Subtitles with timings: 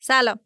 [0.00, 0.38] سلام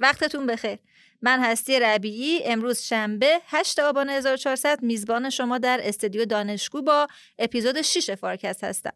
[0.00, 0.78] وقتتون بخیر
[1.22, 7.06] من هستی ربیعی امروز شنبه 8 آبان 1400 میزبان شما در استودیو دانشگو با
[7.38, 8.92] اپیزود 6 فارکست هستم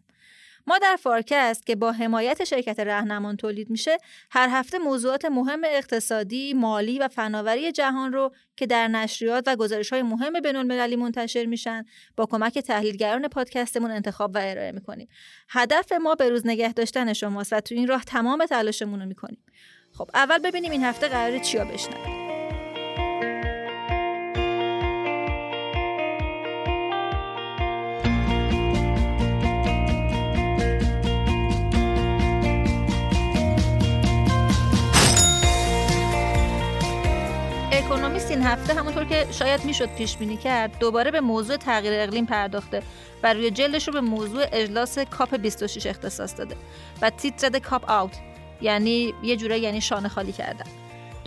[0.67, 3.99] ما در فارکست که با حمایت شرکت رهنمان تولید میشه
[4.31, 9.93] هر هفته موضوعات مهم اقتصادی، مالی و فناوری جهان رو که در نشریات و گزارش
[9.93, 11.85] های مهم بین المللی منتشر میشن
[12.17, 15.09] با کمک تحلیلگران پادکستمون انتخاب و ارائه می‌کنیم.
[15.49, 19.45] هدف ما به روز نگه داشتن شماست و تو این راه تمام تلاشمون رو می‌کنیم.
[19.99, 22.25] خب اول ببینیم این هفته قرار چیا بشنویم.
[37.73, 42.27] اکونومیست این هفته همونطور که شاید می‌شد پیش بینی کرد دوباره به موضوع تغییر اقلیم
[42.27, 42.83] پرداخته
[43.23, 46.57] و روی جلدش رو به موضوع اجلاس کاپ 26 اختصاص داده
[47.03, 50.65] و تیتر کاپ آوت یعنی یه جوره یعنی شانه خالی کردن.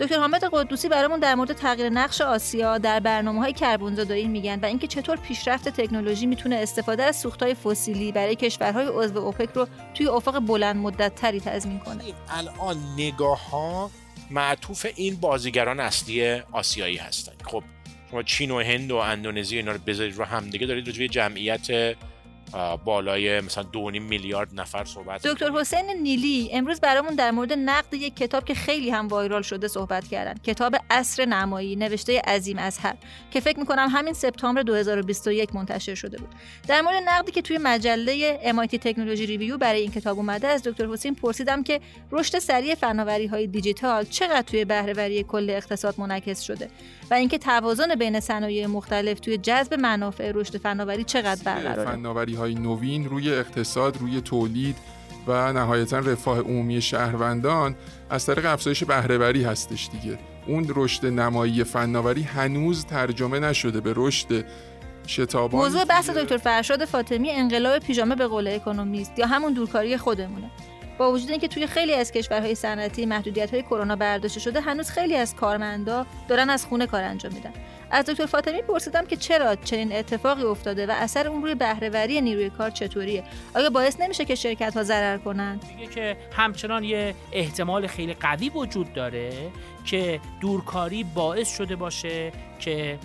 [0.00, 4.66] دکتر حامد قدوسی برامون در مورد تغییر نقش آسیا در برنامه های کربن میگن و
[4.66, 10.08] اینکه چطور پیشرفت تکنولوژی می‌تونه استفاده از سوختهای فسیلی برای کشورهای عضو اوپک رو توی
[10.08, 12.04] افق بلند مدت تری تضمین کنه.
[12.28, 13.90] الان نگاه ها
[14.30, 17.32] معطوف این بازیگران اصلی آسیایی هستن.
[17.44, 17.62] خب
[18.10, 21.96] شما چین و هند و اندونزی اینا رو بذارید رو هم دیگه دارید روی جمعیت
[22.84, 28.16] بالای مثلا دو میلیارد نفر صحبت دکتر حسین نیلی امروز برامون در مورد نقد یک
[28.16, 30.34] کتاب که خیلی هم وایرال شده صحبت کردن.
[30.34, 32.94] کتاب اصر نمایی نوشته عظیم هر
[33.30, 36.28] که فکر می‌کنم همین سپتامبر 2021 منتشر شده بود.
[36.68, 40.86] در مورد نقدی که توی مجله MIT تکنولوژی ریویو برای این کتاب اومده از دکتر
[40.86, 41.80] حسین پرسیدم که
[42.12, 46.68] رشد سریع فناوری های دیجیتال چقدر توی بهرهوری کل اقتصاد منعکس شده
[47.10, 51.90] و اینکه توازن بین صنایع مختلف توی جذب منافع رشد فناوری چقدر برقراره.
[51.90, 54.76] فناوری های نوین روی اقتصاد روی تولید
[55.26, 57.74] و نهایتا رفاه عمومی شهروندان
[58.10, 60.18] از طریق افزایش بهرهوری هستش دیگه.
[60.46, 64.44] اون رشد نمایی فناوری هنوز ترجمه نشده به رشد
[65.06, 65.60] شتابان.
[65.60, 70.50] موضوع بحث دکتر فرشاد فاطمی انقلاب پیژامه به قول اکونومیست یا همون دورکاری خودمونه.
[70.98, 75.16] با وجود اینکه توی خیلی از کشورهای صنعتی محدودیت های کرونا برداشته شده هنوز خیلی
[75.16, 77.52] از کارمندا دارن از خونه کار انجام میدن.
[77.90, 82.50] از دکتر فاطمی پرسیدم که چرا چنین اتفاقی افتاده و اثر اون روی بهرهوری نیروی
[82.50, 87.86] کار چطوریه؟ آیا باعث نمیشه که شرکت ها ضرر کنند؟ میگه که همچنان یه احتمال
[87.86, 89.32] خیلی قوی وجود داره
[89.84, 92.98] که دورکاری باعث شده باشه که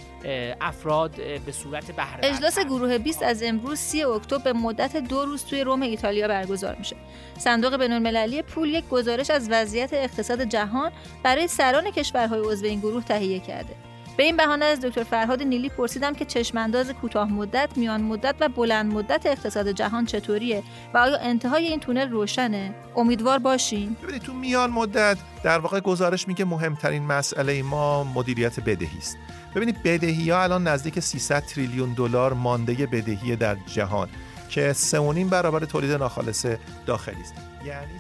[0.62, 1.12] افراد
[1.46, 5.64] به صورت بهره اجلاس گروه 20 از امروز 30 اکتبر به مدت دو روز توی
[5.64, 6.96] روم ایتالیا برگزار میشه.
[7.38, 10.92] صندوق بین‌المللی پول یک گزارش از وضعیت اقتصاد جهان
[11.24, 13.76] برای سران کشورهای عضو این گروه تهیه کرده.
[14.18, 18.50] به این بهانه از دکتر فرهاد نیلی پرسیدم که چشمانداز کوتاه مدت، میان مدت و
[18.50, 20.63] بلند مدت اقتصاد جهان چطوریه
[20.94, 23.97] و آیا انتهای این تونل روشنه؟ امیدوار باشیم.
[24.03, 29.18] ببینید تو میان مدت در واقع گزارش میگه مهمترین مسئله ما مدیریت بدهی است.
[29.56, 34.09] ببینید بدهی ها الان نزدیک 300 تریلیون دلار مانده بدهی در جهان
[34.50, 34.97] که 3.5
[35.30, 36.45] برابر تولید ناخالص
[36.85, 37.34] داخلی است.
[37.66, 38.00] یعنی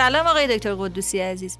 [0.00, 1.58] سلام آقای دکتر قدوسی عزیز.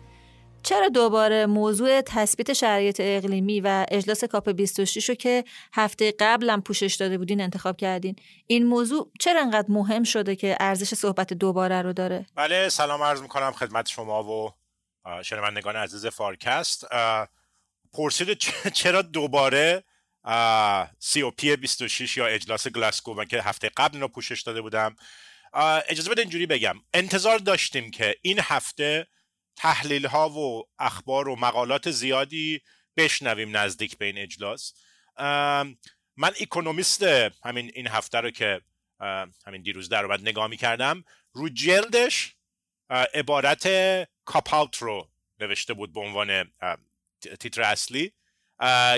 [0.63, 6.95] چرا دوباره موضوع تثبیت شرایط اقلیمی و اجلاس کاپ 26 رو که هفته قبلم پوشش
[6.95, 11.93] داده بودین انتخاب کردین؟ این موضوع چرا انقدر مهم شده که ارزش صحبت دوباره رو
[11.93, 14.53] داره؟ بله سلام عرض می‌کنم خدمت شما و
[15.23, 16.85] شنوندگان عزیز فارکست.
[17.93, 18.39] پرسید
[18.75, 19.85] چرا دوباره
[20.99, 24.97] سی او پی 26 یا اجلاس گلاسکو که هفته قبل رو پوشش داده بودم؟
[25.53, 26.81] اجازه بده اینجوری بگم.
[26.95, 29.07] انتظار داشتیم که این هفته
[29.57, 32.61] تحلیل ها و اخبار و مقالات زیادی
[32.97, 34.75] بشنویم نزدیک به این اجلاس.
[36.17, 37.03] من اکونومیست
[37.45, 38.61] همین این هفته رو که
[39.47, 42.35] همین دیروز در بعد نگاه می کردم رو جلدش
[42.91, 43.69] عبارت
[44.25, 45.09] cop رو
[45.41, 46.53] نوشته بود به عنوان
[47.41, 48.13] تیتر اصلی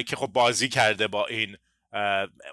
[0.07, 1.57] که خب بازی کرده با این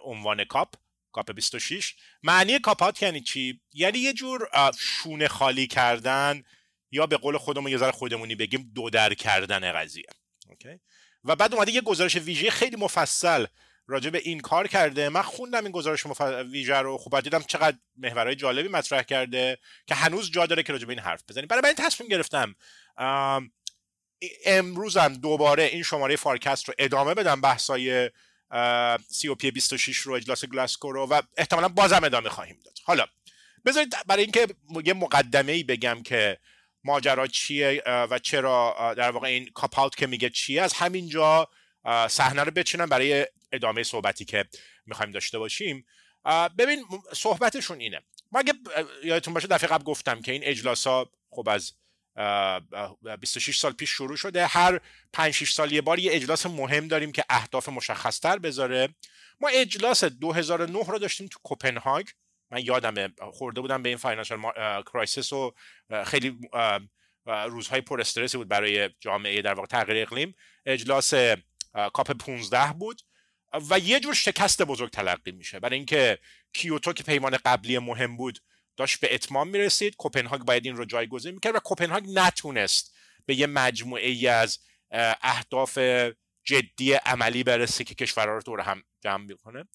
[0.03, 0.73] عنوان cop.
[1.11, 4.47] COP 26 معنی cop out یعنی چی؟ یعنی یه جور
[4.79, 6.43] شونه خالی کردن
[6.91, 10.05] یا به قول خودمون یه ذره خودمونی بگیم دو در کردن قضیه.
[10.49, 10.79] اوکی
[11.23, 13.45] و بعد اومده یه گزارش ویژه خیلی مفصل
[13.87, 15.09] راجع به این کار کرده.
[15.09, 16.21] من خوندم این گزارش مف...
[16.21, 19.57] ویژه رو خوب دیدم چقدر محورهای جالبی مطرح کرده
[19.87, 21.47] که هنوز جا داره که راجع به این حرف بزنیم.
[21.47, 22.55] برای من تصمیم گرفتم
[24.45, 28.09] امروزم دوباره این شماره فارکست رو ادامه بدم بحثای
[29.07, 32.77] COP 26 رو اجلاس گلاسکو رو و احتمالا بازم ادامه خواهیم داد.
[32.83, 33.05] حالا
[33.65, 34.47] بذارید برای اینکه
[34.85, 36.37] یه مقدمه ای بگم که
[36.83, 41.47] ماجرا چیه و چرا در واقع این cop out میگه چیه از همینجا
[42.09, 44.45] صحنه رو بچینم برای ادامه صحبتی که
[44.85, 45.85] می‌خوایم داشته باشیم.
[46.57, 48.01] ببین صحبتشون اینه.
[48.31, 48.53] ما اگه
[49.03, 51.73] یادتون باشه دفعه قبل گفتم که این اجلاس ها خب از
[53.19, 54.47] 26 سال پیش شروع شده.
[54.47, 54.79] هر
[55.13, 58.89] 5 6 سال یه بار یه اجلاس مهم داریم که اهداف مشخصتر بذاره.
[59.39, 62.07] ما اجلاس 2009 رو داشتیم تو کوپنهاگ.
[62.51, 64.39] من یادم خورده بودم به این financial
[64.81, 65.53] crisis و
[66.05, 66.39] خیلی
[67.25, 70.35] روزهای پر استرسی بود برای جامعه در واقع تغییر اقلیم.
[70.65, 71.13] اجلاس
[71.93, 73.01] کاپ 15 بود
[73.69, 75.59] و یه جور شکست بزرگ تلقی میشه.
[75.59, 76.19] برای اینکه
[76.53, 78.39] کیوتو که پیمان قبلی مهم بود
[78.79, 79.95] داشت به اتمام می‌رسید.
[79.95, 82.95] کوپنهاگ باید این رو جایگزین می‌کرد و کوپنهاگ نتونست
[83.25, 84.59] به یه مجموعه ای از
[85.21, 85.77] اهداف
[86.43, 89.67] جدی عملی برسه که کشورها رو دور هم جمع می‌کنه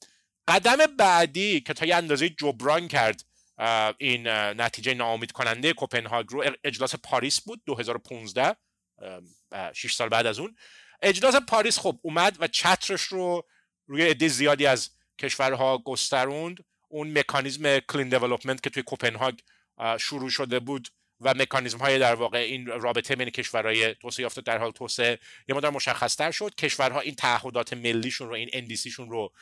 [0.48, 3.24] قدم بعدی که تا یه اندازه جبران کرد
[3.98, 8.56] این نتیجه ناامید کننده کوپنهاگ رو اجلاس پاریس بود 2015
[9.72, 10.56] 6 سال بعد از اون.
[11.02, 13.48] اجلاس پاریس خب اومد و چترش رو
[13.86, 16.64] روی عده زیادی از کشورها گستروند.
[16.94, 19.38] اون مکانیزم clean development که توی کوپنهاگ
[19.98, 20.88] شروع شده بود
[21.20, 25.18] و مکانیزم های در واقع این رابطه بین کشورهای توسعه یافته در حال توسعه
[25.48, 26.54] یه مقدار مشخصتر شد.
[26.54, 29.32] کشورها این تعهدات ملیشون رو این شون رو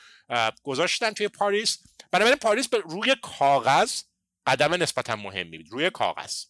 [0.63, 1.79] گذاشتن توی پاریس.
[2.11, 4.03] بنابراین پاریس به روی کاغذ
[4.47, 6.45] قدم نسبتا مهمی بود روی کاغذ.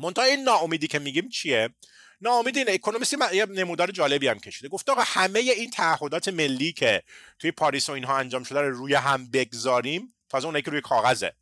[0.00, 1.68] منتها این ناامیدی که میگیم چیه؟
[2.20, 4.68] ناامید این اکونومیستی یه نمودار جالبی هم کشیده.
[4.68, 7.02] گفته آقا همه این تعهدات ملی که
[7.38, 11.32] توی پاریس و اینها انجام شده رو روی هم بگذاریم تازه اونایی که روی کاغذه.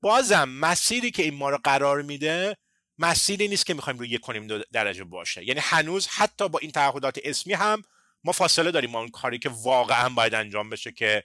[0.00, 2.56] بازم مسیری که این ما رو قرار میده
[2.98, 5.44] مسیری نیست که می‌خوایم روی یک کنیم درجه باشه.
[5.44, 7.82] یعنی هنوز حتی با این تعهدات اسمی هم
[8.26, 11.24] ما فاصله داریم ما اون کاری که واقعا باید انجام بشه که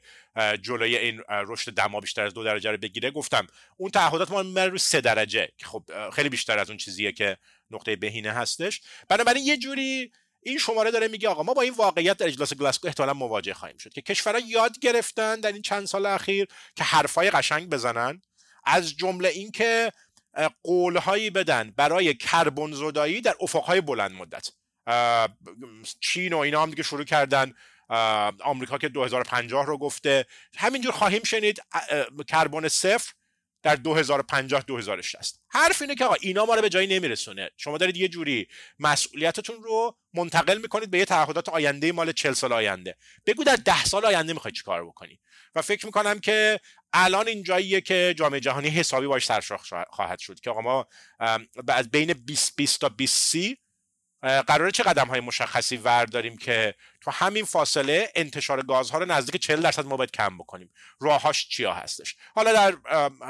[0.61, 3.11] جلوی این رشد دما بیشتر از دو درجه رو بگیره.
[3.11, 7.11] گفتم اون تعهدات ما میره رو سه درجه که خب خیلی بیشتر از اون چیزیه
[7.11, 7.37] که
[7.71, 8.81] نقطه بهینه هستش.
[9.09, 10.11] بنابراین یه جوری
[10.43, 13.77] این شماره داره میگه آقا ما با این واقعیت در اجلاس گلاسکو احتمالا مواجه خواهیم
[13.77, 18.21] شد که کشورها یاد گرفتن در این چند سال اخیر که حرفای قشنگ بزنن.
[18.65, 19.91] از جمله اینکه
[20.63, 24.49] قولهایی بدن برای کربن زدایی در افقهای بلند مدت.
[25.99, 27.53] چین و اینا هم دیگه شروع کردن.
[28.43, 30.25] آمریکا که 2050 رو گفته.
[30.57, 31.61] همینجور خواهیم شنید
[32.27, 33.13] کربن صفر
[33.63, 37.49] در 2050 2060 حرف اینه که آقا اینا ما رو به جایی نمیرسونه.
[37.57, 38.47] شما دارید یه جوری
[38.79, 42.97] مسئولیتتون رو منتقل می‌کنید به یه تعهدات آینده مال 40 سال آینده.
[43.25, 45.19] بگو در 10 سال آینده می‌خوای چیکار بکنی؟
[45.55, 46.59] و فکر می‌کنم که
[46.93, 50.87] الان این جاییه که جامعه جهانی حسابی باش سرشاخ خواهد شد که آقا ما
[51.67, 53.57] از بین 2020 تا 2030
[54.21, 59.61] قراره چه قدم های مشخصی ورداریم که تو همین فاصله انتشار گازها رو نزدیک 40
[59.61, 60.69] درصد ما باید کم بکنیم.
[60.99, 62.75] راهاش چیا هستش؟ حالا در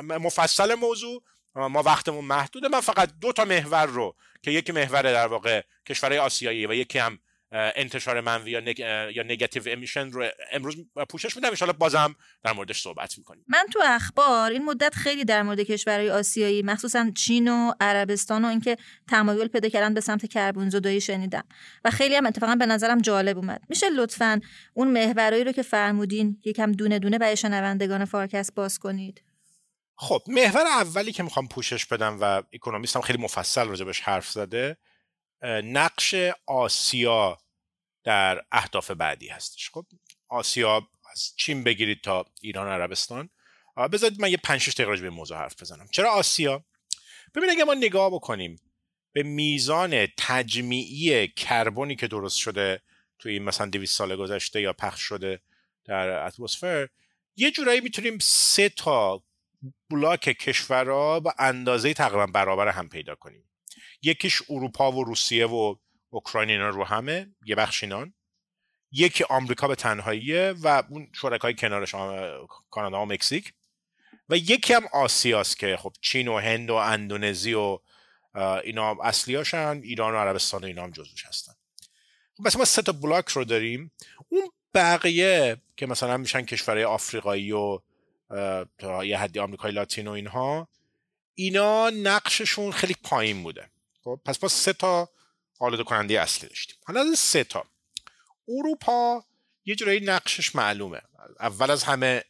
[0.01, 1.23] مفصل موضوع
[1.55, 2.67] ما وقتمون محدوده.
[2.67, 6.99] من فقط دو تا محور رو که یکی محور در واقع کشورهای آسیایی و یکی
[6.99, 7.19] هم
[7.51, 8.79] انتشار منفی یا, نگ...
[9.15, 10.75] یا نگاتیو امیشن رو امروز
[11.09, 11.51] پوشش میدم.
[11.61, 13.45] ان بازم در موردش صحبت می‌کنیم.
[13.47, 18.47] من تو اخبار این مدت خیلی در مورد کشورهای آسیایی مخصوصا چین و عربستان و
[18.47, 18.77] اینکه
[19.09, 21.43] تمایل پیدا کردن به سمت کربن زدایی شنیدم
[21.85, 23.61] و خیلی هم اتفاقا به نظرم جالب اومد.
[23.69, 24.41] میشه لطفا
[24.73, 29.23] اون محورایی رو که فرمودین یکم دونه دونه برای شنوندگان فارکست باز کنید.
[29.95, 34.77] خب محور اولی که می‌خوام پوشش بدم و اکونومیست هم خیلی مفصل راجبش حرف زده
[35.43, 36.15] نقش
[36.47, 37.37] آسیا
[38.03, 39.69] در اهداف بعدی هستش.
[39.69, 39.85] خب
[40.27, 43.29] آسیا از چین بگیرید تا ایران عربستان.
[43.91, 45.87] بذارید من یه 5 6 دقیقه به موضوع حرف بزنم.
[45.91, 46.65] چرا آسیا؟
[47.35, 48.55] ببینید اگه ما نگاه بکنیم
[49.13, 52.81] به میزان تجمیعی کربنی که درست شده
[53.19, 55.41] توی این مثلا 200 سال گذشته یا پخش شده
[55.85, 56.89] در اتمسفر
[57.35, 59.23] یه جورایی می‌تونیم سه تا
[59.89, 63.50] بلاک کشورها به اندازه تقریبا برابر هم پیدا کنیم.
[64.01, 65.75] یکیش اروپا و روسیه و
[66.09, 68.13] اوکراین اینا رو همه یه بخش اینان.
[68.91, 71.95] یکی آمریکا به تنهاییه و اون شرکای کنارش
[72.69, 73.53] کانادا و مکزیک.
[74.29, 77.79] و یکی هم آسیاست که خب چین و هند و اندونزی و
[78.63, 81.53] اینا اصلی هاشن ایران و عربستان و اینا هم جزوش هستن.
[82.39, 83.91] مثلا ما سه تا بلاک رو داریم.
[84.29, 87.79] اون بقیه که مثلا میشن کشورهای آفریقایی و
[88.77, 90.67] تا یه حدی آمریکای لاتین و اینها
[91.35, 93.69] اینا نقششون خیلی پایین بوده.
[94.03, 95.09] خب پس ما سه تا
[95.59, 96.75] آلوده کننده اصلی داشتیم.
[96.85, 97.65] حالا از سه تا
[98.47, 99.25] اروپا
[99.65, 101.01] یه جورایی نقشش معلومه.
[101.39, 102.23] اول از همه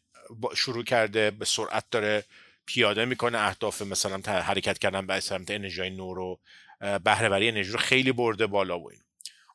[0.55, 2.25] شروع کرده به سرعت داره
[2.65, 6.39] پیاده می‌کنه اهداف مثلا حرکت کردن به سمت انرژی نور و
[7.03, 9.01] بهرهوری انرژی رو خیلی برده بالا و این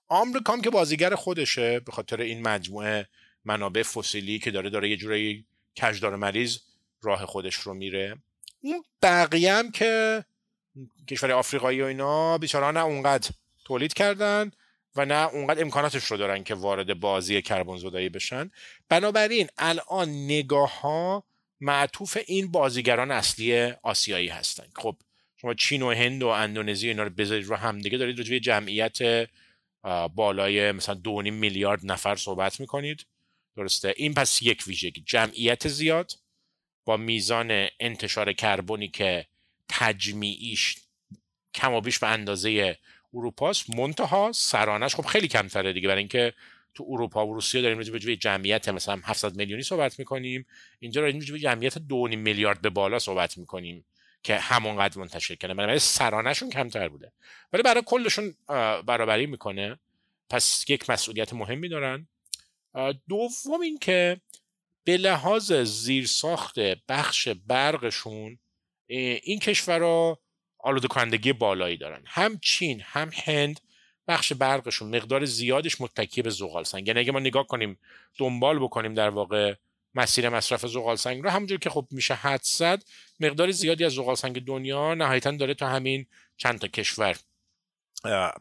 [0.09, 3.09] آمریکا هم که بازیگر خودشه به خاطر این مجموعه
[3.45, 5.47] منابع فسیلی که داره داره یه جورایی
[5.83, 6.59] کجدار مریض
[7.03, 8.19] راه خودش رو میره.
[8.61, 10.25] اون بقیه هم که
[11.09, 13.31] کشور آفریقایی و اینا بیچاره نه اونقدر
[13.65, 14.51] تولید کردن
[14.97, 18.51] و نه اونقدر امکاناتش رو دارن که وارد بازی کربن زدایی بشن.
[18.89, 21.25] بنابراین الان نگاه ها
[21.61, 24.67] معطوف این بازیگران اصلی آسیایی هستن.
[24.77, 24.97] خب
[25.37, 29.29] شما چین و هند و اندونزی اینا رو بذارید رو هم دیگه دارید راجع جمعیت
[30.15, 33.07] بالای مثلا دو میلیارد نفر صحبت می‌کنید.
[33.57, 35.03] درسته؟ این پس یک ویژگی.
[35.07, 36.13] جمعیت زیاد
[36.85, 39.27] با میزان انتشار کربنی که
[39.69, 40.77] تجمیعیش
[41.55, 42.79] کم و بیش به اندازه
[43.15, 43.71] اروپاست.
[43.71, 45.89] منتها سرانش خب خیلی کمتره دیگه.
[45.89, 46.33] برای اینکه
[46.75, 50.47] تو اروپا و روسیه داریم راجع به جمعیت مثلا 700 میلیونی صحبت می‌کنیم.
[50.79, 53.85] اینجا داریم راجع به جمعیت 2 میلیارد به بالا صحبت می‌کنیم
[54.23, 57.13] که همونقدر منتشر کنه بنابراین سرانشون کمتر بوده.
[57.53, 58.35] ولی برای کلشون
[58.87, 59.79] برابری می‌کنه.
[60.31, 62.09] پس یک مسئولیت مهمی دارن.
[63.09, 64.21] دوم اینکه
[64.85, 66.59] به لحاظ زیرساخت
[66.89, 68.39] بخش برقشون
[68.87, 70.19] این کشورها
[70.59, 72.03] آلوده کنندگی بالایی دارن.
[72.07, 73.61] هم چین هم هند.
[74.09, 77.79] بخش برقشون مقدار زیادش متکی به زغال سنگ یعنی اگه ما نگاه کنیم
[78.19, 79.55] دنبال بکنیم در واقع
[79.95, 82.83] مسیر مصرف زغال سنگ رو همونجور که خب میشه حد زد
[83.21, 87.17] مقدار زیادی از زغال سنگ دنیا نهایتا داره تا همین چند تا کشور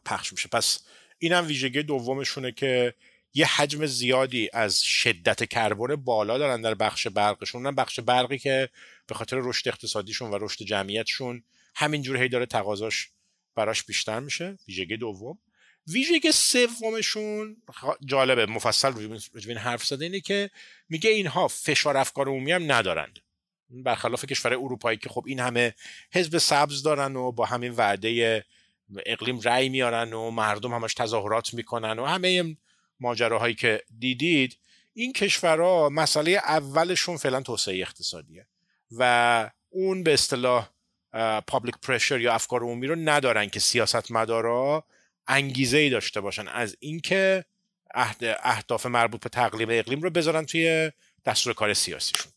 [0.06, 0.50] پخش میشه.
[0.50, 0.80] پس
[1.20, 2.94] اینم ویژگی دومشونه که
[3.34, 7.62] یه حجم زیادی از شدت کربن بالا دارن در بخش برقشون.
[7.62, 8.70] اونم بخش برقی که
[9.08, 11.44] به خاطر رشد اقتصادیشون و رشد جمعیتشون
[11.76, 13.10] همینجور هی داره تقاضاش
[13.56, 15.38] براش بیشتر میشه ویژگی دوم.
[15.88, 17.58] ویژگی سومشون
[18.06, 20.50] جالبه مفصل روی این حرف زده اینه که
[20.90, 23.20] میگه اینها فشار افکار عمومی هم ندارند.
[23.70, 25.74] برخلاف کشور اروپایی که خب این همه
[26.14, 28.46] حزب سبز دارن و با همین وعده
[29.06, 32.58] اقلیم رأی میارن و مردم همش تظاهرات می‌کنن و همه
[33.00, 34.58] ماجراهایی که دیدید
[34.94, 38.48] این کشورها مسئله اولشون فعلا توسعه اقتصادیه.
[38.92, 40.70] و اون به اصطلاح
[41.48, 44.84] پابلیک پرشر یا افکار عمومی رو ندارن که سیاست مدارا
[45.28, 46.48] انگیزه ای داشته باشن.
[46.48, 47.46] از اینکه
[48.44, 50.92] اهداف مربوط به تقلیب اقلیم رو بذارن توی
[51.26, 52.32] دستور کار سیاسیشون.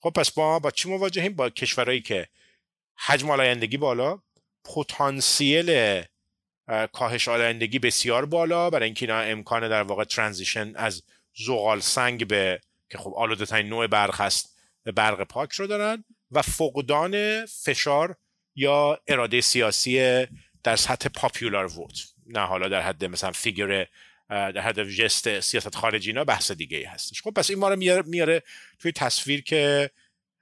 [0.00, 2.28] خب پس ما با چی مواجهیم؟ با کشورهایی که
[3.06, 4.18] حجم آلایندگی بالا
[4.64, 6.02] پتانسیل
[6.92, 11.02] کاهش آلایندگی بسیار بالا برای اینکه اینا امکان در واقع transition از
[11.46, 14.49] زغال سنگ به که خب آلوده ترین نوع برق هست
[14.84, 18.16] برق پاک رو دارن و فقدان فشار
[18.54, 20.26] یا اراده سیاسی
[20.62, 23.86] در سطح popular vote نه حالا در حد مثلا figure
[24.28, 27.22] در حد ژست سیاست خارجی اینا بحث دیگه ای هستش.
[27.22, 28.42] خب پس این ما رو میاره, میاره
[28.78, 29.90] توی تصویر که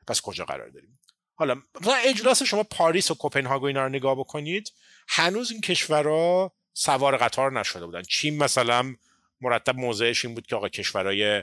[0.06, 0.98] پس کجا قرار داریم؟
[1.34, 4.72] حالا مثلا اجلاس شما پاریس و کوپنهاگ و اینا رو نگاه بکنید
[5.08, 8.02] هنوز این کشورها سوار قطار نشده بودن.
[8.02, 8.94] چین مثلا
[9.40, 11.42] مرتب موضعش این بود که آقا کشورهای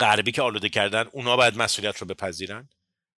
[0.00, 2.68] غربی که آلوده کردن اونا باید مسئولیت رو بپذیرن.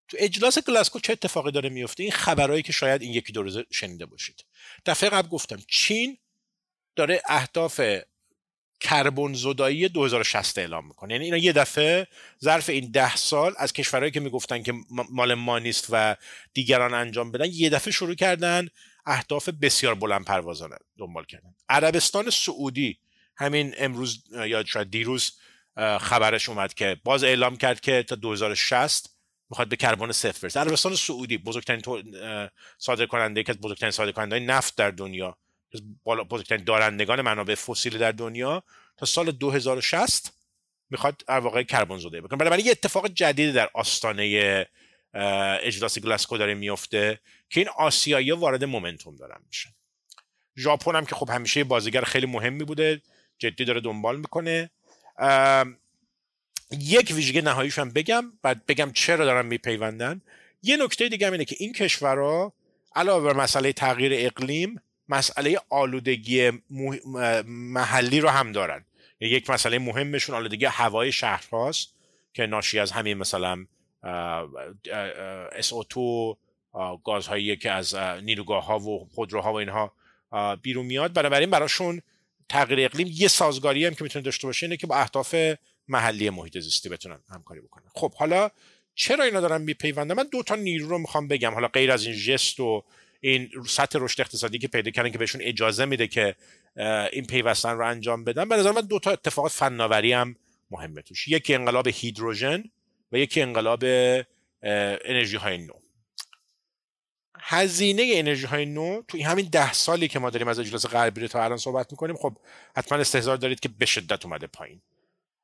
[0.07, 3.65] تو اجلاس گلاسکو چه اتفاقی داره میفته؟ این خبرهایی که شاید این یکی دو روزه
[3.71, 4.45] شنیده باشید.
[4.85, 6.17] دفعه قبل گفتم چین
[6.95, 7.81] داره اهداف
[8.79, 11.13] کربن زدایی 2060 اعلام می‌کنه.
[11.13, 12.07] یعنی اینا یه دفعه
[12.43, 16.15] ظرف این ده سال از کشورهایی که می‌گفتن که مال ما نیست و
[16.53, 18.67] دیگران انجام بدن یه دفعه شروع کردن
[19.05, 21.55] اهداف بسیار بلند پروازانه دنبال کردن.
[21.69, 22.97] عربستان سعودی
[23.35, 25.31] همین امروز یا شاید دیروز
[25.77, 29.09] خبرش اومد که باز اعلام کرد که تا 2060
[29.49, 30.59] می‌خواد به کربن صفر برسه.
[30.59, 31.81] عربستان سعودی بزرگترین
[32.77, 35.37] صادر کننده از بزرگترین صادر کننده نفت در دنیا.
[36.05, 38.63] بزرگترین دارندگان منابع فسیل در دنیا.
[38.97, 40.33] تا سال 2060
[40.89, 42.37] می‌خواد واقع کربن زده بکنه.
[42.37, 44.65] بنابراین یه اتفاق جدیدی در آستانه
[45.63, 49.69] اجلاس گلاسکو داره میفته که این آسیایی وارد مومنتوم دارن میشن.
[50.57, 53.01] ژاپن هم که خب همیشه بازیگر خیلی مهمی بوده
[53.37, 54.71] جدی داره دنبال می‌کنه.
[56.71, 60.21] یک ویژگی نهاییش هم بگم بعد بگم چرا دارن میپیوندن.
[60.63, 62.53] یه نکته دیگه هم اینه که این کشورها
[62.95, 66.51] علاوه بر مسئله تغییر اقلیم مسئله آلودگی
[67.45, 68.85] محلی رو هم دارن.
[69.19, 71.93] یک مسئله مهمشون آلودگی هوای شهرهاست
[72.33, 73.65] که ناشی از همین مثلا
[75.61, 75.97] SO2
[77.03, 79.93] گازهایی که از نیروگاه ها و خودروها و اینها
[80.61, 81.13] بیرون میاد.
[81.13, 82.01] بنابراین براشون
[82.53, 85.35] تغییر اقلیم یه سازگاری هم که می‌تونه داشته باشه اینه که با اهداف
[85.87, 87.83] محلی محیط زیستی بتونن همکاری بکنن.
[87.95, 88.49] خب حالا
[88.95, 91.53] چرا اینا دارن میپیوندن؟ من دو تا نیرو رو می‌خوام بگم.
[91.53, 92.83] حالا غیر از این جست و
[93.19, 96.35] این سطح رشد اقتصادی که پیدا کردن که بهشون اجازه میده که
[97.11, 100.35] این پیوستن رو انجام بدن به نظر من دو تا اتفاقات فناوری هم
[100.71, 101.27] مهمه توش.
[101.27, 102.63] یکی انقلاب هیدروژن
[103.11, 103.83] و یکی انقلاب
[105.05, 105.73] انرژی های نو.
[107.45, 111.43] هزینه انرژی های نو توی همین ده سالی که ما داریم از اجلاس غربی تا
[111.43, 112.37] الان صحبت می‌کنیم خب
[112.75, 114.81] حتما استحضار دارید که به شدت اومده پایین.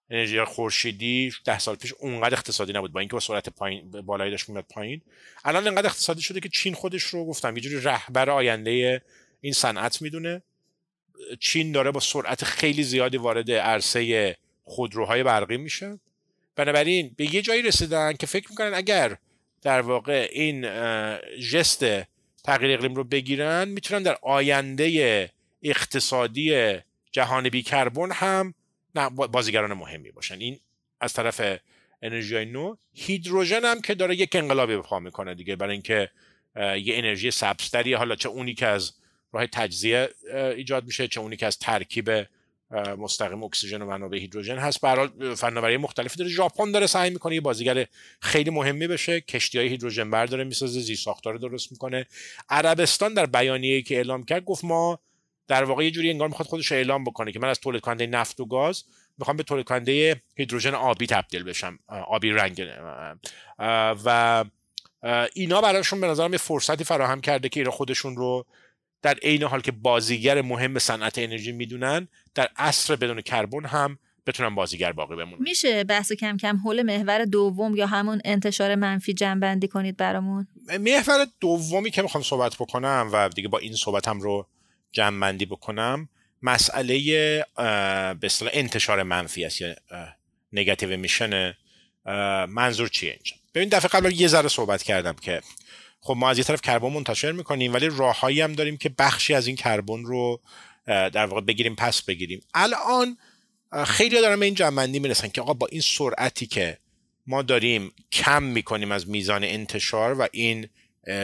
[0.09, 4.49] انرژی خورشیدی ده سال پیش اونقدر اقتصادی نبود با اینکه با سرعت پایین بالایی داشت
[4.49, 5.01] میاد پایین.
[5.45, 9.01] الان انقدر اقتصادی شده که چین خودش رو گفتم یه جوری رهبر آینده
[9.41, 10.41] این صنعت می‌دونه.
[11.39, 15.99] چین داره با سرعت خیلی زیادی وارد عرصه خودروهای برقی میشه.
[16.55, 19.17] بنابراین به یه جایی رسیدن که فکر می‌کنن اگر
[19.61, 20.61] در واقع این
[21.37, 21.85] جست
[22.43, 25.29] تغییر اقلیم رو بگیرن می‌تونن در آینده
[25.63, 26.75] اقتصادی
[27.11, 28.53] جهان بی کربن هم
[29.15, 30.39] بازیگران مهمی باشن.
[30.39, 30.59] این
[31.01, 31.59] از طرف
[32.01, 32.75] انرژی نو.
[32.93, 36.09] هیدروژن هم که داره یک انقلابی به می‌کنه دیگه برای اینکه
[36.55, 38.93] یه انرژی سبزتری حالا چه اونی که از
[39.31, 42.09] راه تجزیه ایجاد میشه چه اونی که از ترکیب
[42.71, 44.81] مستقیم اکسیژن و منابع هیدروژن هست.
[44.81, 46.31] برای فناوری مختلفی داره.
[46.31, 47.85] ژاپن داره سعی می‌کنه یه بازیگر
[48.21, 49.21] خیلی مهمی بشه.
[49.21, 52.05] کشتی های هیدروژن برداره می‌سازه زیر ساختار درست می‌کنه.
[52.49, 54.99] عربستان در بیانیه‌ای که اعلام کرد گفت ما
[55.47, 58.39] در واقع یه جوری انگار می‌خواد خودش اعلام بکنه که من از تولید کننده نفت
[58.39, 58.83] و گاز
[59.17, 62.67] می‌خوام به تولید کننده هیدروژن آبی تبدیل بشم آبی رنگ
[64.05, 64.45] و
[65.33, 68.45] اینا براشون به نظرم یه فرصتی فراهم کرده که اینا خودشون رو
[69.01, 74.55] در عین حال که بازیگر مهم صنعت انرژی می‌دونن در عصر بدون کربن هم بتونن
[74.55, 75.41] بازیگر باقی بمونن.
[75.43, 80.47] میشه بحث کم کم حول محور دوم یا همون انتشار منفی جنبندی کنید برامون؟
[80.79, 84.47] محور دومی که می‌خوام صحبت بکنم و دیگه با این صحبتم رو
[84.91, 86.09] جنبندی بکنم
[86.41, 86.97] مسئله
[87.55, 89.75] به اصطلاح انتشار منفی است یا
[90.53, 91.53] نگاتیو میشن
[92.49, 95.41] منظور چیه اینجا؟ ببین دفعه قبل یه ذره صحبت کردم که
[96.01, 99.47] خب ما از یه طرف کربن منتشر می‌کنیم ولی راههایی هم داریم که بخشی از
[99.47, 100.41] این کربن رو
[100.85, 102.41] در واقع بگیریم پس بگیریم.
[102.53, 103.17] الان
[103.85, 106.77] خیلی دارن به این جنبندی می‌رسن که آقا با این سرعتی که
[107.27, 110.67] ما داریم کم می‌کنیم از میزان انتشار و این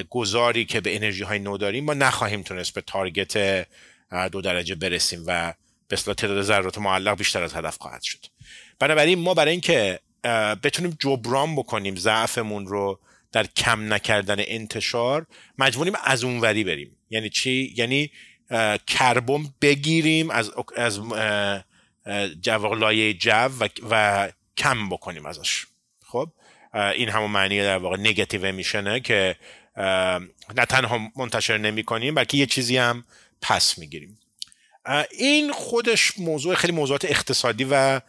[0.10, 3.68] گذاری که به انرژی های نو داریم ما نخواهیم تونست به تارگت
[4.32, 5.54] دو درجه برسیم و
[5.88, 8.26] به اصطلاح تعداد ذرات معلق بیشتر از هدف خواهد شد.
[8.80, 10.00] بنابراین ما برای اینکه
[10.64, 13.00] بتونیم جبران بکنیم ضعفمون رو
[13.36, 15.26] در کم نکردن انتشار
[15.58, 16.98] مجبوریم از اونوری بریم.
[17.10, 18.12] یعنی چی؟ یعنی
[18.88, 21.00] کربن بگیریم از از
[22.78, 25.66] لایه جو و, و کم بکنیم ازش.
[26.06, 26.32] خب؟
[26.74, 29.36] این همون معنی در واقع نگاتیو میشنه که
[30.56, 33.06] نه تنها منتشر نمی کنیم بلکه یه چیزی هم
[33.42, 34.20] پس می‌گیریم.
[35.12, 38.02] این خودش موضوع خیلی موضوعات اقتصادی و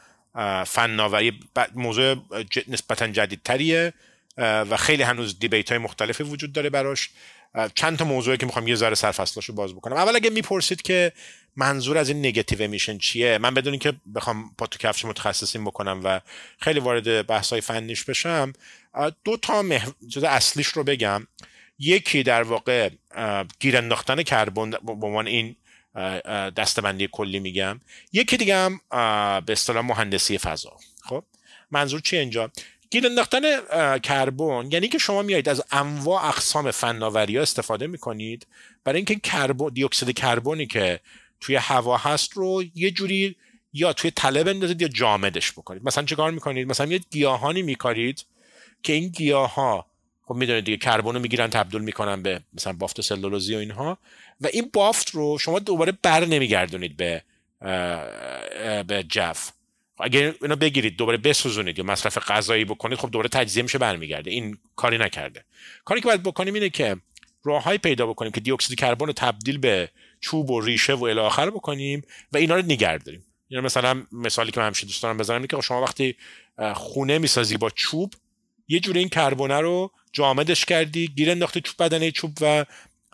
[0.67, 1.41] فناوری
[1.75, 2.17] موضوع
[2.69, 3.93] نسبتا جدیدتریه.
[4.39, 7.11] و خیلی هنوز دیبیت های مختلفی وجود داره براش.
[7.75, 9.97] چند تا موضوعی که می‌خوام یه ذره سرفصلاشو باز بکنم.
[9.97, 11.13] اول اگه می‌پرسید که
[11.57, 16.01] منظور از این نگاتیو امیشن چیه من بدون که بخوام پا تو کفش متخصصین بکنم
[16.05, 16.21] و
[16.59, 18.53] خیلی وارد بحث های فنیش بشم
[19.25, 19.89] دو تا مح...
[20.25, 21.27] اصلیش رو بگم.
[21.79, 22.91] یکی در واقع
[23.61, 25.57] گیر انداختن کربن به عنوان این
[26.57, 27.81] دستبندی کلی میگم.
[28.13, 28.81] یکی دیگه هم
[29.41, 30.77] به اصطلاح مهندسی فضا.
[31.03, 31.25] خب؟
[31.71, 32.51] منظور چی اینجا؟
[32.97, 33.43] گیر انداختن
[33.99, 34.69] کربن.
[34.71, 38.47] یعنی که شما میایید از انواع اقسام فناوری ها استفاده می‌کنید.
[38.85, 41.01] برای اینکه کربن دی اکسید کربنی که
[41.41, 43.37] توی هوا هست رو یه جوری
[43.73, 45.85] یا توی تله بندازید یا جامدش بکنید.
[45.85, 48.25] مثلا چه کار می‌کنید؟ مثلا یه گیاهانی میکارید
[48.83, 49.87] که این گیاه ها
[50.25, 53.99] خب می‌دونید دیگه کربن رو می‌گیرن تبدیل می‌کنن به مثلا بافت سلولوزی و اینها.
[54.41, 57.23] و این بافت رو شما دوباره بر نمیگردونید به
[58.87, 59.53] به جف.
[59.99, 64.31] اگر اینو بگیرید دوباره بسوزونید یا مصرف غذایی بکنید خب دوباره تجزیه میشه برمیگرده.
[64.31, 65.45] این کاری نکرده.
[65.85, 66.97] کاری که باید بکنیم اینه که
[67.45, 71.21] راههایی پیدا بکنیم که دی اکسید کربن رو تبدیل به چوب و ریشه و الی
[71.21, 73.25] آخر بکنیم و اینا رو نگه داریم.
[73.51, 76.17] یعنی مثلا مثالی که من همیشه دوست دارم بزنم که شما وقتی
[76.75, 78.15] خونه می‌سازی با چوب
[78.69, 82.65] یه جوری این کربونه رو جامدش کردی گیر انداختی تو بدنه چوب و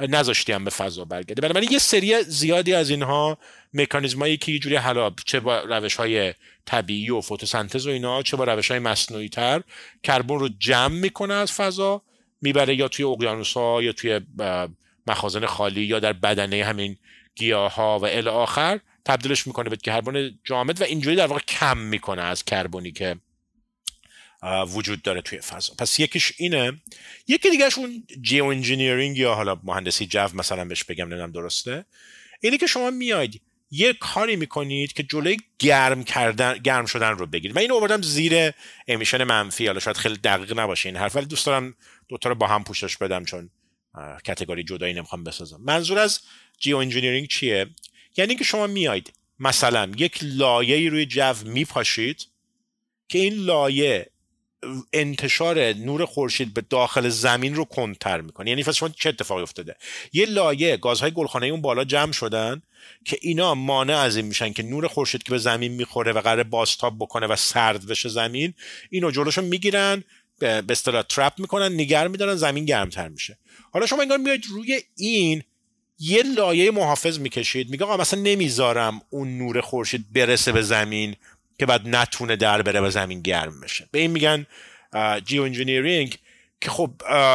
[0.06, 1.42] نذاشتی هم به فضا برگرده.
[1.42, 3.38] بنابراین یه سری زیادی از اینها
[3.74, 6.34] مکانیزمایی که یه جوری حالا چه با روش های
[6.66, 9.62] طبیعی و فتوسنتز و اینا چه با روش های مصنوعی تر
[10.02, 12.02] کربن رو جمع می‌کنه از فضا
[12.40, 14.20] می‌بره یا توی اقیانوس ها یا توی
[15.06, 16.96] مخازن خالی یا در بدنه همین
[17.34, 21.78] گیاه ها و ال آخر تبدیلش می‌کنه به کربن جامد و اینجوری در واقع کم
[21.78, 23.16] می‌کنه از کربنی که
[24.42, 25.74] وجود داره توی فضا.
[25.78, 26.80] پس یکیش اینه
[27.28, 31.84] یکی دیگهش اون geoengineering یا حالا مهندسی جو مثلا بهش بگم نمی‌دونم درسته.
[32.40, 37.56] اینه که شما میاید یه کاری می‌کنید که جلوی گرم کردن گرم شدن رو بگیرید.
[37.56, 38.50] من اینو آوردم زیر
[38.88, 39.66] emission منفی.
[39.66, 41.74] حالا شاید خیلی دقیق نباشه این حرف ولی دوست دارم
[42.08, 43.50] دوتا رو با هم پوشش بدم چون
[44.24, 45.60] category جدایی نمی‌خوام بسازم.
[45.60, 46.20] منظور از
[46.58, 47.66] geoengineering چیه؟
[48.16, 52.26] یعنی که شما میاید مثلا یک لایه روی جو میپاشید
[53.08, 54.11] که این لایه
[54.92, 58.50] انتشار نور خورشید به داخل زمین رو کندتر می‌کنه.
[58.50, 59.76] یعنی شما چه اتفاقی افتاده؟
[60.12, 62.62] یه لایه گازهای گلخانه اون بالا جمع شدن
[63.04, 66.42] که اینا مانع از این میشن که نور خورشید که به زمین می‌خوره و قرار
[66.42, 68.54] باستاب بکنه و سرد بشه زمین
[68.90, 70.04] اینو جلوشو می‌گیرن
[70.38, 73.38] به اصطلاح ترپ می‌کنن نگر میدارن زمین گرمتر میشه.
[73.72, 75.42] حالا شما انگار میاید روی این
[75.98, 81.16] یه لایه محافظ می‌کشید میگه آقا مثلا نمی‌ذارم اون نور خورشید برسه به زمین.
[81.62, 83.88] که بعد نتونه در بره به زمین گرم بشه.
[83.90, 84.46] به این میگن
[85.24, 86.18] geoengineering
[86.60, 86.90] که خب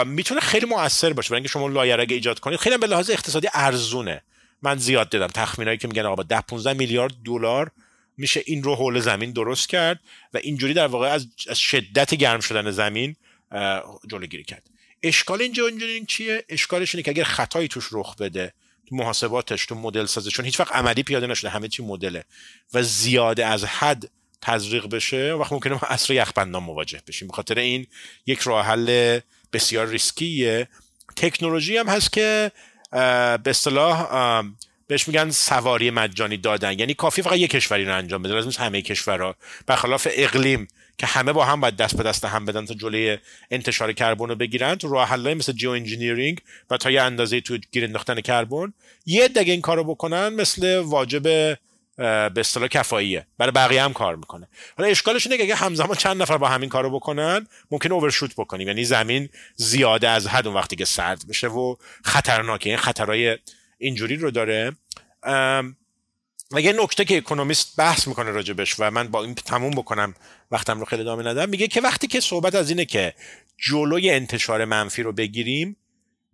[0.06, 1.30] می‌تونه خیلی موثر باشه.
[1.30, 4.22] برای اینکه شما لایه اگه ایجاد کنید خیلی به لحاظ اقتصادی ارزونه.
[4.62, 7.72] من زیاد دیدم تخمینایی که میگن آقا با 10 15 میلیارد دلار
[8.18, 10.00] میشه این رو حول زمین درست کرد
[10.34, 11.28] و اینجوری در واقع از
[11.60, 13.16] شدت گرم شدن زمین
[14.10, 14.64] جلوگیری کرد.
[15.04, 18.54] اشکال این geoengineering چیه؟ اشکالش اینه که اگر خطایی توش رخ بده
[18.90, 22.24] تو محاسباتش تو مدل سازش چون هیچ وقت عملی پیاده نشده همه چی مدله
[22.74, 24.10] و زیاده از حد
[24.42, 27.28] تزریق بشه وقت ممکنه ما عصر یخبندان مواجه بشیم.
[27.28, 27.88] بخاطر این
[28.26, 29.20] یک راه حل
[29.54, 30.68] بسیار ریسکیه.
[31.16, 32.52] تکنولوژی هم هست که
[32.92, 34.44] به اصطلاح
[34.88, 36.80] بهش میگن سواری مجانی دادن.
[36.80, 39.36] یعنی کافی فقط یک کشوری رو انجام بده لازم همه کشورها.
[39.68, 43.18] برخلاف اقلیم که همه با هم باید دست به دست هم بدن تا جلوی
[43.52, 48.22] انتشار کربن رو بگیرن تو راه مثل geoengineering و تا یه اندازه تو گیر انداختن
[48.22, 48.74] کربن
[49.06, 51.58] یه دگه این کارو بکنن مثل واجب
[51.98, 53.28] به اصطلاح کفاییه.
[53.38, 54.48] برای بقیه هم کار می‌کنه.
[54.78, 58.68] حالا اشکالش اینه که اگه همزمان چند نفر با همین کارو بکنن ممکن اوورشوت بکنیم.
[58.68, 62.70] یعنی زمین زیاده از حد اون وقتی که سرد بشه و خطرناکه.
[62.70, 63.38] این خطرهای
[63.78, 64.76] اینجوری رو داره.
[66.52, 70.14] و یه نکته که اکونومیست بحث می‌کنه راجبش و من با این تموم بکنم
[70.52, 73.14] وقتم رو خیلی ادامه ندم میگه که وقتی که صحبت از اینه که
[73.58, 75.78] جلوی انتشار منفی رو بگیریم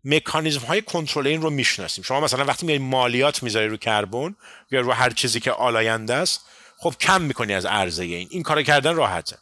[0.06, 2.04] مکانیزم های کنترل این رو می‌شناسیم.
[2.04, 4.36] شما مثلا وقتی میای مالیات می‌ذاری رو کربن
[4.72, 6.46] یا رو هر چیزی که آلاینده است
[6.78, 8.28] خب کم می‌کنی از عرضه این.
[8.32, 9.38] این کار کردن راحته.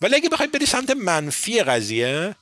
[0.00, 2.34] ولی اگه بخوای بری سمت منفی قضیه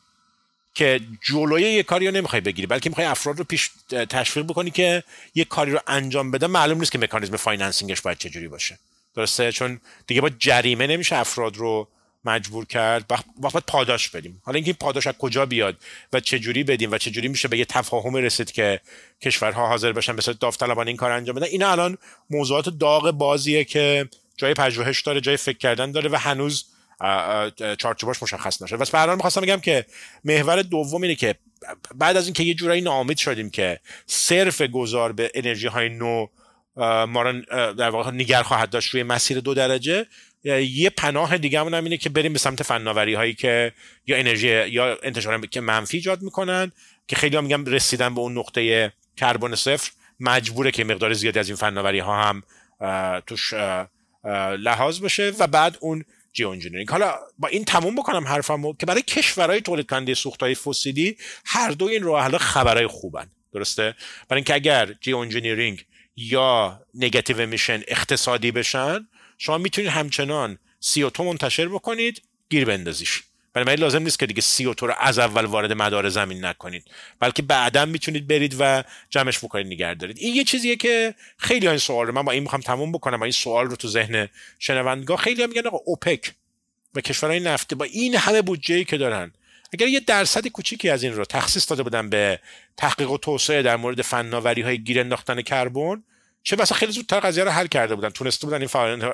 [0.74, 5.04] که جلوی یه کاری رو نمی‌خوای بگیری بلکه می‌خوای افراد رو پیش تشویق بکنی که
[5.34, 8.78] یه کاری رو انجام بده معلوم نیست که مکانیزم financing ش باید چجوری باشه.
[9.16, 11.88] درسته؟ چون دیگه با جریمه نمیشه افراد رو
[12.24, 13.04] مجبور کرد
[13.42, 14.42] وقت پاداش بدیم.
[14.44, 15.76] حالا اینکه پاداش از کجا بیاد
[16.12, 18.80] و چه جوری بدیم و چه جوری میشه به یه تفاهم رسید که
[19.22, 21.46] کشورها حاضر باشن به صورت داوطلبانه این کار انجام بدن.
[21.46, 21.98] اینا الان
[22.30, 26.64] موضوعات داغ بازیه که جای پژوهش داره جای فکر کردن داره و هنوز
[27.78, 28.76] چارچوباش مشخص نشده.
[28.76, 29.86] بس به می‌خواستم بگم که
[30.24, 31.34] محور دوم اینه که
[31.94, 36.26] بعد از اینکه یه جورایی ناامید شدیم که صرف گذار به انرژی های نو
[37.06, 40.06] ما در واقع نگر خواهد داشت روی مسیر دو درجه
[40.44, 43.72] یه پناه دیگه هم اینه که بریم به سمت فناوری هایی که
[44.06, 46.72] یا انرژی یا انتشار که منفی ایجاد می‌کنن
[47.08, 49.90] که خیلی هم میگم رسیدن به اون نقطه کربن صفر.
[50.20, 52.42] مجبوره که مقدار زیادی از این فناوری ها هم
[53.26, 53.54] توش
[54.58, 56.90] لحاظ بشه و بعد اون geoengineering.
[56.90, 61.84] حالا با این تموم بکنم حرفمو که برای کشورهای تولید کننده سوختهای فسیلی هر دو
[61.84, 63.26] این راه حالا خبرهای خوبن.
[63.52, 63.94] درسته؟
[64.28, 65.84] برای اینکه اگر geoengineering
[66.16, 69.08] یا نگاتیو میشن اقتصادی بشن
[69.44, 73.22] شما می‌تونید همچنان CO2 منتشر بکنید گیر بندازیش.
[73.52, 76.84] برای لازم نیست که دیگه CO2 رو از اول وارد مدار زمین نکنید.
[77.20, 80.18] بلکه بعدا می‌تونید برید و جمعش بکنید نگه دارید.
[80.18, 83.32] این یه چیزیه که خیلی این سوال رو من با این می‌خوام تموم بکنم این
[83.32, 84.28] سوال رو تو ذهن
[84.58, 86.32] شنوندگاه خیلی هم میگن آقا اوپک
[86.94, 89.32] و کشورهای نفتی با این همه بودجه که دارن
[89.72, 92.40] اگر یه درصد کوچیکی از این رو تخصیص داده بودن به
[92.76, 96.02] تحقیق و توسعه در مورد فناوری های گیر انداختن کربن
[96.46, 98.08] چه بسا خیلی زودتر قضیه رو حل کرده بودن.
[98.08, 99.04] تونسته بودن این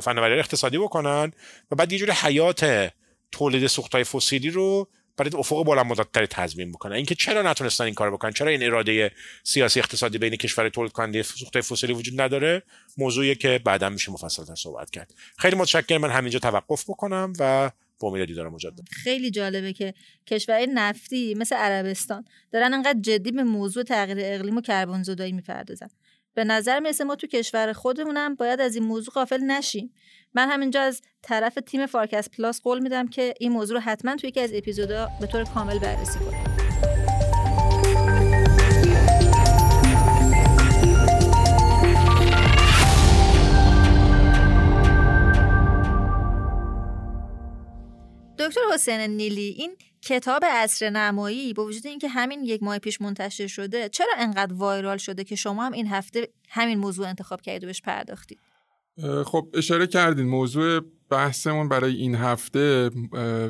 [0.00, 1.32] فناوری اقتصادی بکنن
[1.70, 2.90] و بعد یه جوری حیات
[3.32, 6.92] تولید سوختهای فسیلی رو برای افق بلند مدتتری تضمین بکنن.
[6.92, 9.12] اینکه چرا نتونستن این کار بکنن؟ چرا این اراده
[9.44, 12.62] سیاسی اقتصادی بین کشور تولید کننده سوختهای فسیلی وجود نداره؟
[12.96, 15.14] موضوعی که بعدا میشه مفصلتر صحبت کرد.
[15.38, 16.00] خیلی متشکرم.
[16.00, 18.88] من همینجا توقف بکنم و با امید دیدار مجدد.
[18.90, 19.94] خیلی جالبه که
[20.26, 25.88] کشورهای نفتی مثل عربستان دارن انقدر جدی به موضوع تغییر اقلیم و کربن زدایی می‌پردازن.
[26.38, 29.94] به نظر می‌رسه ما تو کشور خودمونم باید از این موضوع غافل نشیم.
[30.34, 34.28] من همینجا از طرف تیم فارکس پلاس قول میدم که این موضوع رو حتما توی
[34.28, 36.44] یکی از اپیزودا به طور کامل بررسی کنیم.
[48.38, 49.76] دکتر حسین نیلی این
[50.08, 54.96] کتاب اصر نمایی با وجود اینکه همین یک ماه پیش منتشر شده چرا انقدر وایرال
[54.96, 58.38] شده که شما هم این هفته همین موضوع انتخاب کردید و بهش پرداختید؟
[59.24, 62.90] خب اشاره کردین موضوع بحثمون برای این هفته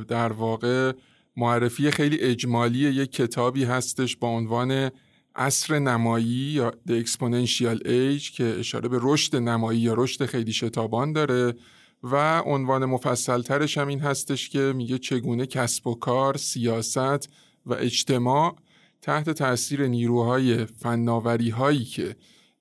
[0.08, 0.92] در واقع
[1.36, 4.90] معرفی خیلی اجمالی یک کتابی هستش با عنوان
[5.34, 11.12] اصر نمایی یا The Exponential Age که اشاره به رشد نمایی یا رشد خیلی شتابان
[11.12, 11.54] داره.
[12.02, 17.28] و عنوان مفصل ترش هم این هستش که میگه چگونه کسب و کار، سیاست
[17.66, 18.56] و اجتماع
[19.02, 22.16] تحت تاثیر نیروهای فناوری هایی که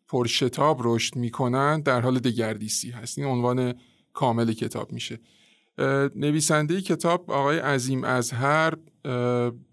[0.07, 3.17] پرشتاب رشد می‌کنن در حال دگردیسی هست.
[3.17, 3.73] این عنوان
[4.13, 5.19] کامل کتاب میشه.
[6.15, 8.73] نویسنده کتاب آقای عظیم ازهر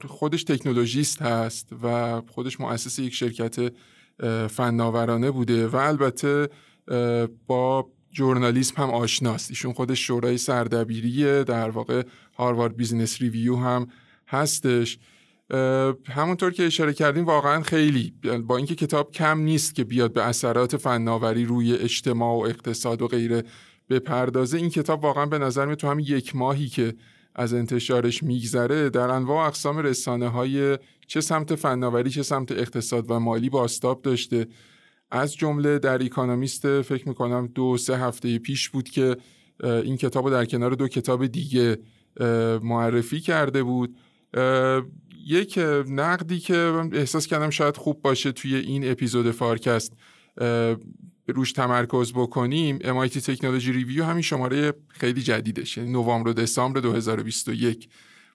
[0.08, 3.72] خودش تکنولوژیست هست و خودش مؤسس یک شرکت
[4.50, 6.48] فناورانه بوده و البته
[7.46, 9.50] با journalism هم آشناست.
[9.50, 12.02] ایشون خودش شورای سردبیری در واقع
[12.38, 13.86] Harvard Business Review هم
[14.28, 14.98] هستش.
[16.08, 18.14] همونطور که اشاره کردیم واقعا خیلی
[18.46, 23.08] با اینکه کتاب کم نیست که بیاد به اثرات فناوری روی اجتماع و اقتصاد و
[23.08, 23.44] غیره
[23.90, 26.94] بپردازه این کتاب واقعا به نظر می تو همین یک ماهی که
[27.34, 33.20] از انتشارش میگذره در انواع اقسام رسانه های چه سمت فناوری چه سمت اقتصاد و
[33.20, 34.46] مالی بازتاب داشته.
[35.14, 39.16] از جمله در Economist فکر می‌کنم دو سه هفته پیش بود که
[39.62, 41.78] این کتاب رو در کنار دو کتاب دیگه
[42.62, 43.96] معرفی کرده بود.
[45.26, 46.56] یک نقدی که
[46.92, 49.92] احساس کردم شاید خوب باشه توی این اپیزود فارکست
[51.28, 52.78] روش تمرکز بکنیم.
[52.78, 57.88] MIT Technology Review همین شماره خیلی جدیدش یعنی نوامبر و دسامبر 2021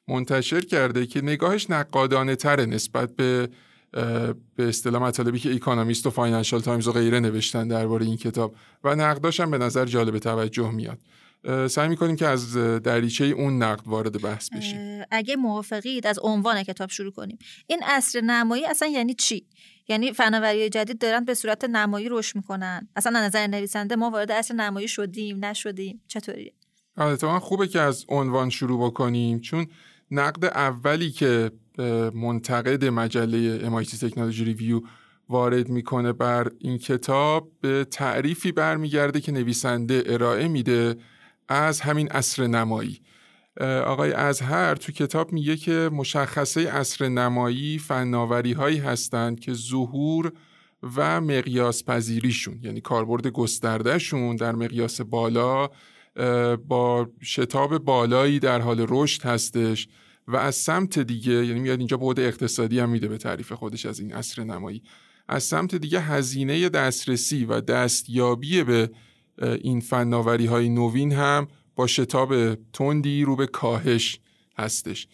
[0.08, 3.50] منتشر کرده که نگاهش نقادانه تره نسبت به
[3.92, 4.36] به
[4.70, 9.40] اصطلاح مطالبی که Economist و Financial Times و غیره نوشتن درباره این کتاب و نقداش
[9.40, 11.00] هم به نظر جالب توجه میاد.
[11.68, 15.04] سعی می‌کنیم که از دریچه اون نقد وارد بحث بشیم.
[15.12, 17.38] اگه موافقید از عنوان کتاب شروع کنیم.
[17.68, 19.46] این عصر نمایی اصلا یعنی چی؟
[19.88, 22.88] یعنی فناوری جدید دارن به صورت نمایی رشد می‌کنن.
[22.96, 26.02] اصلا نظر نویسنده ما وارد عصر نمایی شدیم نشدیم.
[26.08, 26.54] چطوریه
[26.98, 29.68] من خوبه که از عنوان شروع بکنیم چون
[30.12, 31.52] نقد اولی که
[32.14, 34.82] منتقد مجله MIT تکنولوژی ریویو
[35.30, 40.96] وارد می‌کنه بر این کتاب به تعریفی برمیگرده که نویسنده ارائه میده
[41.48, 43.02] از همین اصر نمایی.
[43.86, 50.32] آقای ازهر تو کتاب میگه که مشخصه اصر نمایی فناوری هایی هستند که ظهور
[50.96, 55.70] و مقیاس پذیریشون یعنی کاربرد گستردهشون در مقیاس بالا
[56.68, 59.88] با شتاب بالایی در حال رشد هستش.
[60.30, 64.00] و از سمت دیگه یعنی میاد اینجا بعد اقتصادی هم میده به تعریف خودش از
[64.00, 64.84] این اصر نمایی.
[65.28, 68.90] از سمت دیگه هزینه دسترسی و دستیابی به
[69.42, 74.20] این فناوری های نوین هم با شتاب تندی رو به کاهش
[74.58, 75.08] هستش.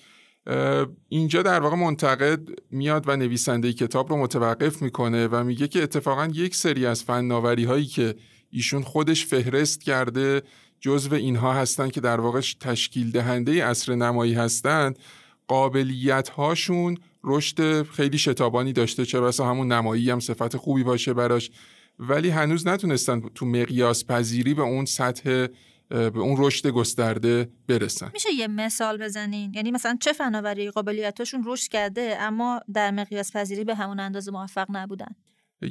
[1.09, 2.39] اینجا در واقع منتقد
[2.71, 7.63] میاد و نویسنده کتاب رو متوقف می‌کنه و میگه که اتفاقا یک سری از فناوری
[7.63, 8.15] هایی که
[8.49, 10.41] ایشون خودش فهرست کرده
[10.85, 14.99] جزو اینها هستند که در واقع تشکیل دهنده اصر نمایی هستند
[15.47, 21.51] قابلیت هاشون رشد خیلی شتابانی داشته چه بسا همون نمایی هم صفت خوبی باشه براش.
[21.99, 25.47] ولی هنوز نتونستن تو مقیاس پذیری به اون سطح
[25.89, 28.11] به اون رشد گسترده برسن.
[28.13, 33.63] میشه یه مثال بزنین؟ یعنی مثلا چه فناوری قابلیتاشون رشد کرده اما در مقیاس پذیری
[33.63, 35.15] به همون اندازه موفق نبودن؟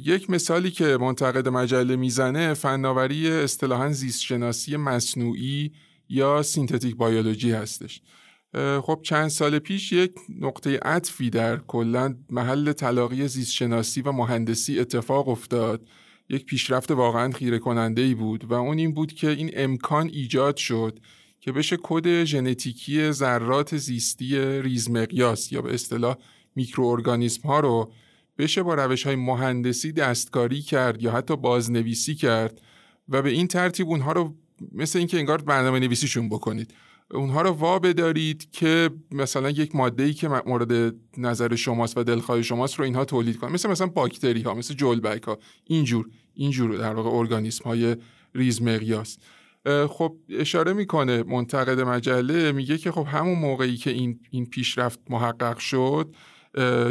[0.03, 5.71] یک مثالی که منتقد مجله می‌زنه فناوری اصطلاحا زیست شناسی مصنوعی
[6.09, 8.01] یا synthetic biology هستش.
[8.81, 14.79] خب چند سال پیش یک نقطه عطفی در کلا محل تلاقی زیست شناسی و مهندسی
[14.79, 15.87] اتفاق افتاد.
[16.29, 20.57] یک پیشرفت واقعا خیره کننده ای بود و اون این بود که این امکان ایجاد
[20.57, 20.99] شد
[21.39, 26.15] که بشه کد ژنتیکی ذرات زیستی ریزمقیاس یا به اصطلاح
[26.55, 27.91] میکروارگانیسم ها رو
[28.37, 32.61] بشه با روش های مهندسی دستکاری کرد یا حتی بازنویسی کرد
[33.09, 34.35] و به این ترتیب اونها رو
[34.71, 36.73] مثل اینکه انگار برنامه نویسیشون بکنید.
[37.11, 42.41] اونها رو وا بدارید که مثلا یک ماده ای که مورد نظر شماست و دلخواه
[42.41, 43.51] شماست رو اینها تولید کنن.
[43.51, 47.95] مثل مثلا باکتری ها مثل جولبک ها اینجور اینجور در واقع ارگانیسم های
[48.35, 49.17] ریز مقیاس.
[49.89, 55.57] خب اشاره می‌کنه منتقد مجله میگه که خب همون موقعی که این این پیشرفت محقق
[55.57, 56.15] شد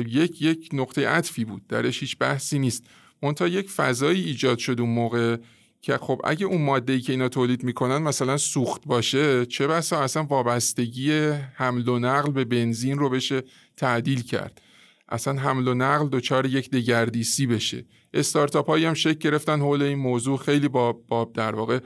[0.07, 1.67] یک یک نقطه عطفی بود.
[1.67, 2.85] درش هیچ بحثی نیست.
[3.23, 5.37] منتها یک فضایی ایجاد شد اون موقع
[5.81, 10.01] که خب اگه اون ماده ای که اینا تولید می‌کنن مثلا سوخت باشه چه بسا
[10.01, 11.13] اصلا وابستگی
[11.55, 13.43] حمل و نقل به بنزین رو بشه
[13.77, 14.61] تعدیل کرد.
[15.09, 17.85] اصلا حمل و نقل دچار یک دگردیسی بشه.
[18.15, 20.39] استارتاپ هایی هم شکل گرفتن حول این موضوع.
[20.39, 21.79] خیلی با, با در واقع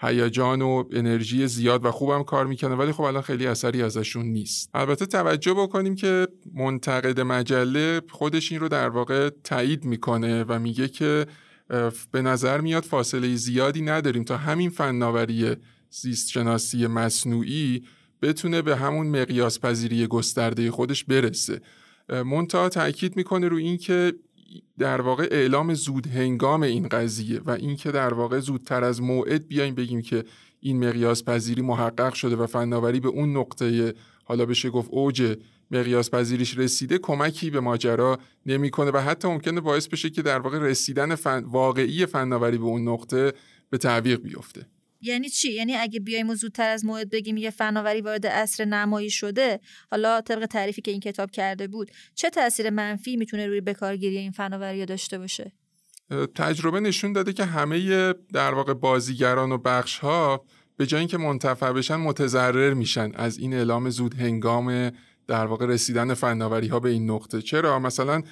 [0.00, 4.70] هیجان و انرژی زیاد و خوبم کار می‌کنه ولی خب الان خیلی اثری ازشون نیست.
[4.74, 10.88] البته توجه بکنیم که منتقد مجله خودش این رو در واقع تایید می‌کنه و میگه
[10.88, 11.26] که
[12.12, 15.56] به نظر میاد فاصله زیادی نداریم تا همین فناوری
[15.90, 17.82] زیست شناسی مصنوعی
[18.22, 21.60] بتونه به همون مقیاس پذیری گسترده خودش برسه.
[22.08, 24.12] منتها تاکید می‌کنه رو اینکه
[24.78, 29.74] در واقع اعلام زود هنگام این قضیه و اینکه در واقع زودتر از موعد بیایم
[29.74, 30.24] بگیم که
[30.60, 35.36] این مقیاس پذیری محقق شده و فناوری به اون نقطه حالا بشه گفت اوج
[35.70, 40.58] مقیاس پذیریش رسیده کمکی به ماجرا نمی‌کنه و حتی ممکنه باعث بشه که در واقع
[40.58, 41.44] رسیدن فن...
[41.44, 43.32] واقعی فناوری به اون نقطه
[43.70, 44.66] به تعویق بیفته.
[45.00, 49.60] یعنی چی؟ یعنی اگه بیایم زودتر از موعد بگیم یه فناوری وارد عصر نمایی شده
[49.90, 54.30] حالا طبق تعریفی که این کتاب کرده بود چه تاثیر منفی می‌تونه روی بکارگیری این
[54.30, 55.52] فناوری داشته باشه؟
[56.34, 60.44] تجربه نشون داده که همه در واقع بازیگران و بخش ها
[60.76, 64.90] به جای اینکه منتفع بشن متضرر میشن از این اعلام زود هنگام
[65.28, 67.42] در واقع رسیدن فناوری ها به این نقطه.
[67.42, 68.22] چرا؟ مثلا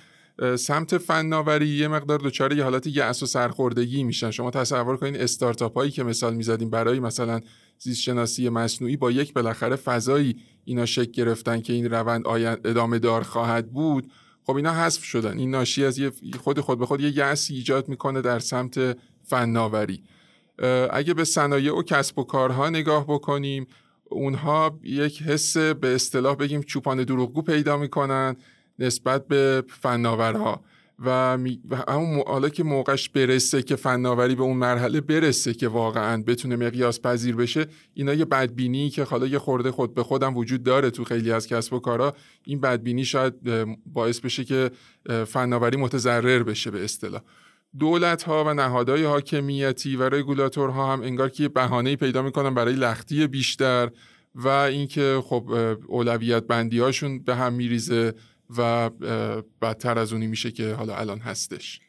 [0.59, 4.31] سمت فناوری یه مقدار دچار یه حالت یأس و سرخوردگی میشن.
[4.31, 7.41] شما تصور کنید استارتاپ هایی که مثال می‌زدیم برای مثلا
[7.79, 12.27] زیست شناسی مصنوعی با یک بالاخره فضایی اینا شکل گرفتن که این روند
[12.65, 14.11] ادامه دار خواهد بود
[14.43, 15.39] خب اینا حذف شدن.
[15.39, 20.03] این ناشی از یه خود خود به خود یه یأسی ایجاد می‌کنه در سمت فناوری.
[20.91, 23.67] اگه به صنایع و کسب و کارها نگاه بکنیم
[24.05, 28.37] اونها یک حس به اصطلاح بگیم چوپان دروغگو پیدا می‌کنن.
[28.79, 30.65] نسبت به فناورها
[30.99, 31.39] و.
[31.89, 37.01] همون حالا که موقعش برسه که فناوری به اون مرحله برسه که واقعا بتونه مقیاس
[37.01, 41.05] پذیر بشه اینا یه بدبینی که حالا یه خورده خود به خودم وجود داره تو
[41.05, 43.35] خیلی از کسب و کارا این بدبینی شاید
[43.87, 44.71] باعث بشه که
[45.27, 47.21] فناوری متضرر بشه به اصطلاح
[47.79, 53.27] دولت ها و نهادهای حاکمیتی و رگولاتورها هم انگار که بهانه پیدا می‌کنن برای لختی
[53.27, 53.91] بیشتر
[54.35, 58.15] و اینکه خب اولویت بندی هاشون به هم میریزه
[58.57, 58.91] و
[59.63, 61.81] بدتر از اونی میشه که حالا الان هستش.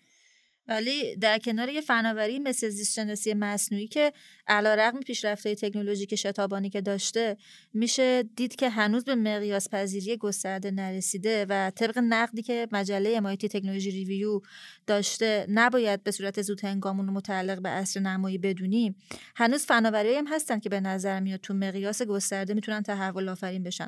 [0.67, 4.13] ولی در کنار یه فناوری مثل زیست شناسی مصنوعی که
[4.47, 7.37] علیرغم پیشرفته تکنولوژیک شتابانی که داشته
[7.73, 13.47] میشه دید که هنوز به مقیاس پذیری گسترده نرسیده و طبق نقدی که مجله MIT
[13.47, 14.41] تکنولوژی ریویو
[14.87, 18.95] داشته نباید به صورت زود هنگامون متعلق به اصر نمایی بدونیم.
[19.35, 23.87] هنوز فناوری هم هستن که به نظر میاد تو مقیاس گسترده می‌تونن تحول آفرین بشن.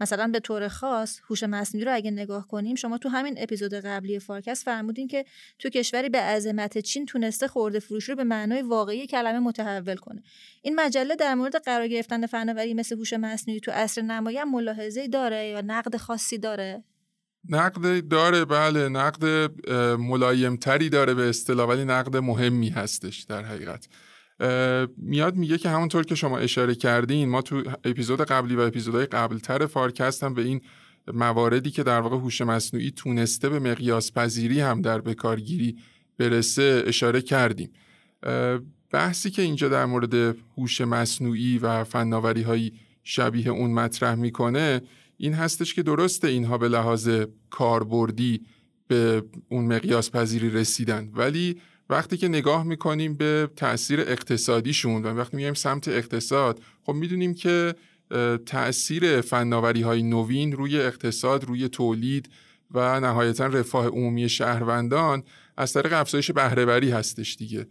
[0.00, 4.18] مثلا به طور خاص هوش مصنوعی رو اگه نگاه کنیم شما تو همین اپیزود قبلی
[4.18, 5.24] فارکست فرمودین که
[5.58, 10.22] تو کشوری به عظمت چین تونسته خورده فروشی رو به معنای واقعی کلمه متحول کنه.
[10.62, 15.08] این مجله در مورد قرار گرفتن فناوری مثل هوش مصنوعی تو عصر نمایی هم ملاحظه
[15.08, 16.84] داره یا نقد خاصی داره؟
[17.48, 18.88] نقد داره بله.
[18.88, 19.24] نقد
[19.98, 23.88] ملایمتری داره به اصطلاح ولی نقد مهمی هستش در حقیقت.
[24.96, 29.66] میاد میگه که همونطور که شما اشاره کردین ما تو اپیزود قبلی و اپیزودهای قبلتر
[29.66, 30.60] فارکست هم به این
[31.12, 35.76] مواردی که در واقع هوش مصنوعی تونسته به مقیاس پذیری هم در بکارگیری
[36.18, 37.72] برسه اشاره کردیم.
[38.96, 42.72] بحثی که اینجا در مورد هوش مصنوعی و فناوری های
[43.04, 44.82] شبیه اون مطرح می‌کنه
[45.16, 47.10] این هستش که درسته اینها به لحاظ
[47.50, 48.40] کاربردی
[48.88, 55.36] به اون مقیاس پذیری رسیدن ولی وقتی که نگاه می‌کنیم به تاثیر اقتصادیشون و وقتی
[55.36, 57.74] میگیم سمت اقتصاد خب می‌دونیم که
[58.46, 62.28] تاثیر فناوری های نوین روی اقتصاد روی تولید
[62.70, 65.22] و نهایتا رفاه عمومی شهروندان
[65.56, 67.66] از طریق افزایش بهرهوری هستش دیگه.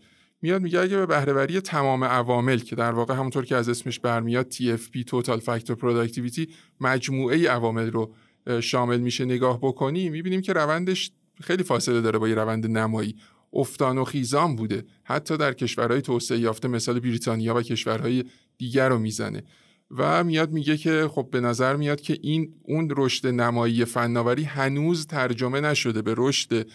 [0.45, 4.53] میاد میگه اگه به بهرهوری تمام عوامل که در واقع همونطور که از اسمش برمیاد
[4.53, 6.49] TFP Total Factor Productivity
[6.81, 8.13] مجموعه عوامل رو
[8.62, 13.15] شامل میشه نگاه بکنی می‌بینیم که روندش خیلی فاصله داره با یه روند نمایی.
[13.53, 14.86] افتان و خیزان بوده.
[15.03, 18.23] حتی در کشورهای توسعه یافته مثال بریتانیا و کشورهای
[18.58, 19.43] دیگر رو می‌زنه.
[19.91, 25.08] و میاد میگه که خب به نظر میاد که این اون رشد نمایی فناوری هنوز
[25.08, 26.67] ترجمه نشده به رشد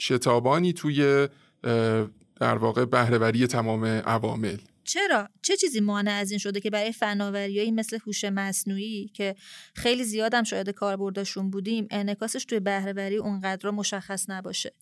[0.00, 1.28] شتابانی توی
[2.40, 4.56] در واقع بهرهوری تمام عوامل.
[4.84, 9.34] چرا؟ چه چیزی مانع از این شده که برای فناوریایی مثل هوش مصنوعی که
[9.74, 14.72] خیلی زیادم شاید کاربردشون بودیم انعکاسش توی بهرهوری اونقدر مشخص نباشه؟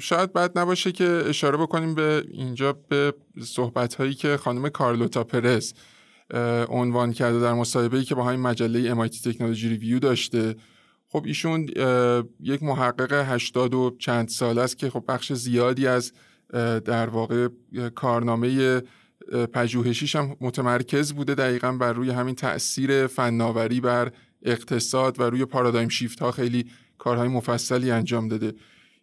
[0.00, 5.72] شاید بد نباشه که اشاره بکنیم به اینجا به صحبت هایی که خانم کارلوتا پرز
[6.68, 10.56] عنوان کرده در مصاحبه‌ای که با همین مجله MIT تکنولوژی ریویو داشته.
[11.14, 11.68] خب ایشون
[12.40, 16.12] یک محقق هشتاد و چند سال است که خب بخش زیادی از
[16.84, 17.48] در واقع
[17.94, 18.82] کارنامه
[19.52, 25.88] پژوهشیش هم متمرکز بوده دقیقا بر روی همین تاثیر فناوری بر اقتصاد و روی پارادایم
[25.88, 28.52] شیفت ها خیلی کارهای مفصلی انجام داده.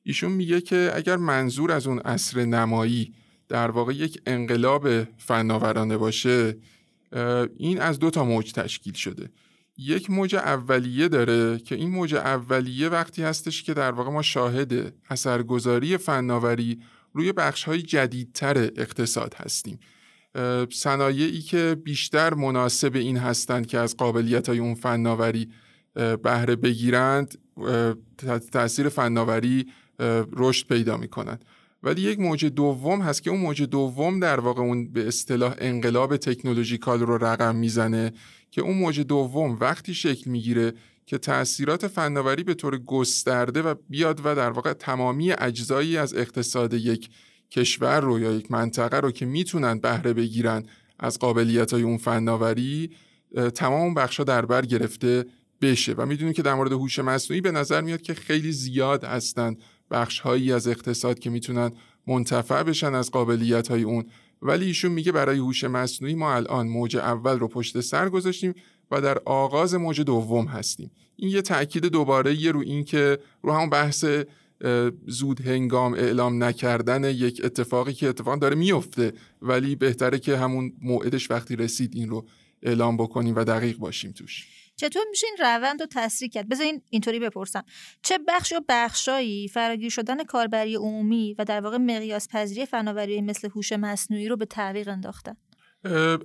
[0.03, 3.13] ایشون میگه که اگر منظور از اون اصر نمایی
[3.49, 6.57] در واقع یک انقلاب فناورانه باشه
[7.57, 9.29] این از دو تا موج تشکیل شده.
[9.81, 14.93] یک موج اولیه داره که این موج اولیه وقتی هستش که در واقع ما شاهد
[15.09, 16.79] اثرگذاری فناوری
[17.13, 19.79] روی بخش های جدیدتر اقتصاد هستیم.
[20.71, 25.49] صنایعی که بیشتر مناسب این هستند که از قابلیت های اون فناوری
[26.23, 27.37] بهره بگیرند
[28.51, 29.65] تاثیر فناوری
[30.33, 31.45] رشد پیدا می‌کنند.
[31.83, 36.17] ولی یک موج دوم هست که اون موج دوم در واقع اون به اصطلاح انقلاب
[36.17, 38.13] تکنولوژیکال رو رقم می‌زنه
[38.51, 40.73] که اون موج دوم وقتی شکل می‌گیره
[41.05, 46.73] که تاثیرات فناوری به طور گسترده و بیاد و در واقع تمامی اجزایی از اقتصاد
[46.73, 47.09] یک
[47.51, 50.63] کشور رو یا یک منطقه رو که می‌تونن بهره بگیرن
[50.99, 52.91] از قابلیت های اون فناوری
[53.55, 55.25] تمام اون بخشا در بر گرفته
[55.61, 55.93] بشه.
[55.93, 59.61] و می‌دونیم که در مورد هوش مصنوعی به نظر میاد که خیلی زیاد هستند
[59.91, 61.71] بخش هایی از اقتصاد که می‌تونن
[62.07, 64.05] منتفع بشن از قابلیت های اون.
[64.41, 68.53] ولی ایشون میگه برای هوش مصنوعی ما الان موج اول رو پشت سر گذاشتیم
[68.91, 70.91] و در آغاز موج دوم هستیم.
[71.15, 74.05] این یه تاکید دوباره یه رو این که رو همون بحث
[75.07, 81.31] زود هنگام اعلام نکردن یک اتفاقی که اتفاق داره میفته ولی بهتره که همون موعدش
[81.31, 82.25] وقتی رسید این رو
[82.63, 84.60] اعلام بکنیم و دقیق باشیم توش.
[84.81, 87.63] چطور میشه این روند رو تسریع کرد؟ بذارین اینطوری بپرسم.
[88.01, 93.49] چه بخش یا بخشایی فراگیر شدن کاربری عمومی و در واقع مقیاس پذیری فناوری مثل
[93.55, 95.35] هوش مصنوعی رو به تعویق انداختن؟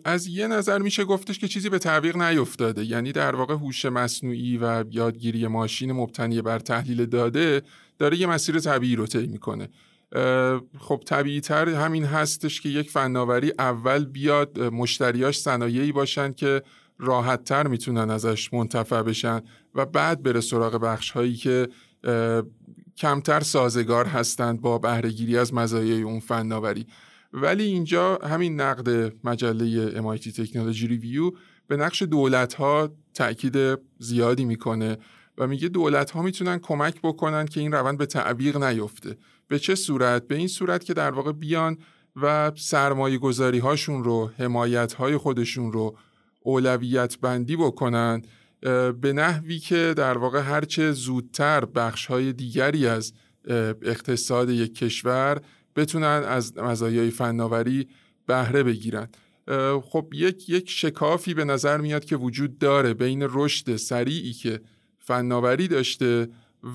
[0.05, 2.85] از یه نظر میشه گفتش که چیزی به تعویق نیفتاده.
[2.85, 7.63] یعنی در واقع هوش مصنوعی و یادگیری ماشین مبتنی بر تحلیل داده
[7.99, 9.69] داره یه مسیر طبیعی رو طی می‌کنه.
[10.81, 16.63] خب طبیعی تر همین هستش که یک فناوری اول بیاد مشتریاش صنایعی باشن که
[16.99, 19.41] راحت تر می‌تونن ازش منتفع بشن
[19.75, 21.69] و بعد بره سراغ بخش هایی که
[22.97, 26.87] کمتر سازگار هستند با بهرهگیری از مزایای اون فناوری.
[27.33, 31.31] ولی اینجا همین نقد مجله MIT تکنولوژی ریویو
[31.67, 34.99] به نقش دولت ها تاکید زیادی می‌کنه
[35.39, 39.17] و میگه دولت ها می‌تونن کمک بکنن که این روند به تعویق نیفته.
[39.49, 41.79] به چه صورت؟ به این صورت که در واقع بیان
[42.17, 45.97] و سرمایه گذاری هاشون رو حمایت های خودشون رو
[46.47, 48.23] اولویت بندی بکنن
[49.01, 53.13] به نحوی که در واقع هرچه زودتر بخش های دیگری از
[53.83, 55.41] اقتصاد یک کشور
[55.77, 57.89] بتونن از مزایای فناوری
[58.27, 59.09] بهره بگیرن.
[59.83, 64.61] خب یک یک شکافی به نظر میاد که وجود داره بین رشد سریعی که
[64.99, 66.29] فناوری داشته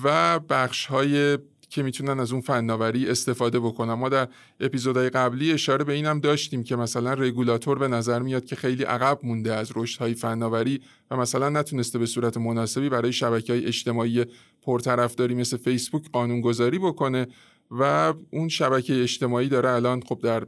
[0.04, 1.38] و بخش های
[1.72, 3.94] که می‌تونن از اون فناوری استفاده بکنن.
[3.94, 4.28] ما در
[4.60, 9.18] اپیزودهای قبلی اشاره به اینم داشتیم که مثلا رگولاتور به نظر میاد که خیلی عقب
[9.22, 14.24] مونده از رشدهای فناوری و مثلا نتونسته به صورت مناسبی برای شبکه های اجتماعی
[14.62, 17.26] پرطرفداری مثل فیسبوک قانونگذاری بکنه
[17.70, 20.46] و اون شبکه اجتماعی داره الان خب در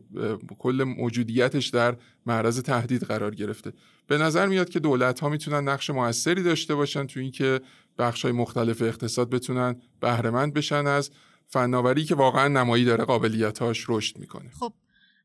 [0.58, 1.96] کل موجودیتش در
[2.26, 3.72] معرض تهدید قرار گرفته.
[4.06, 7.60] به نظر میاد که دولت ها می‌تونن نقش موثری داشته باشن تو اینکه
[7.99, 11.11] بخش های مختلف اقتصاد بتونن بهرهمند بشن از
[11.47, 14.51] فناوری که واقعا نمایی داره قابلیتاش رشد می‌کنه.
[14.51, 14.72] خب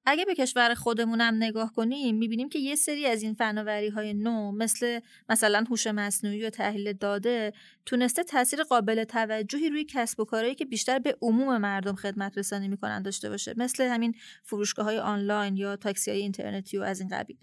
[0.05, 4.51] اگه به کشور خودمونم نگاه کنیم می‌بینیم که یه سری از این فناوری های نو
[4.51, 4.99] مثل
[5.29, 7.53] مثلا هوش مصنوعی و تحلیل داده
[7.85, 12.67] تونسته تاثیر قابل توجهی روی کسب و کارهایی که بیشتر به عموم مردم خدمت رسانی
[12.67, 17.09] می‌کنن داشته باشه مثل همین فروشگاه های آنلاین یا تاکسی های اینترنتی و از این
[17.09, 17.37] قبیل.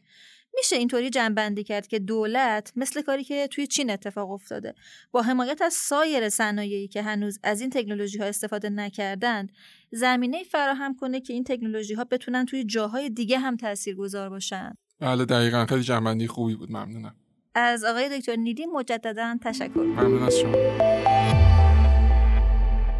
[0.56, 4.74] میشه اینطوری جنبندی کرد که دولت مثل کاری که توی چین اتفاق افتاده.
[5.10, 9.52] با حمایت از سایر صنایعی که هنوز از این تکنولوژی ها استفاده نکردند
[9.90, 14.76] زمینه فراهم کنه که این تکنولوژی ها بتونن توی جاهای دیگه هم تاثیرگذار باشن.
[15.00, 15.66] بله دقیقا.
[15.66, 16.70] خیلی جنبندی خوبی بود.
[16.70, 17.14] ممنونم.
[17.54, 19.80] از آقای دکتر نیدی مجددا تشکر.
[19.80, 21.15] ممنون از شما.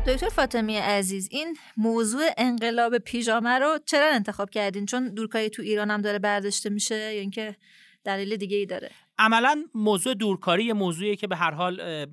[0.07, 5.90] دکتر فاطمی عزیز این موضوع انقلاب پیژامه رو چرا انتخاب کردین؟ چون دورکاری تو ایران
[5.90, 7.57] هم داره برداشته میشه یا اینکه
[8.04, 12.07] دلیل دیگه ای داره؟ عملا موضوع دورکاری یه موضوعیه که به هر حال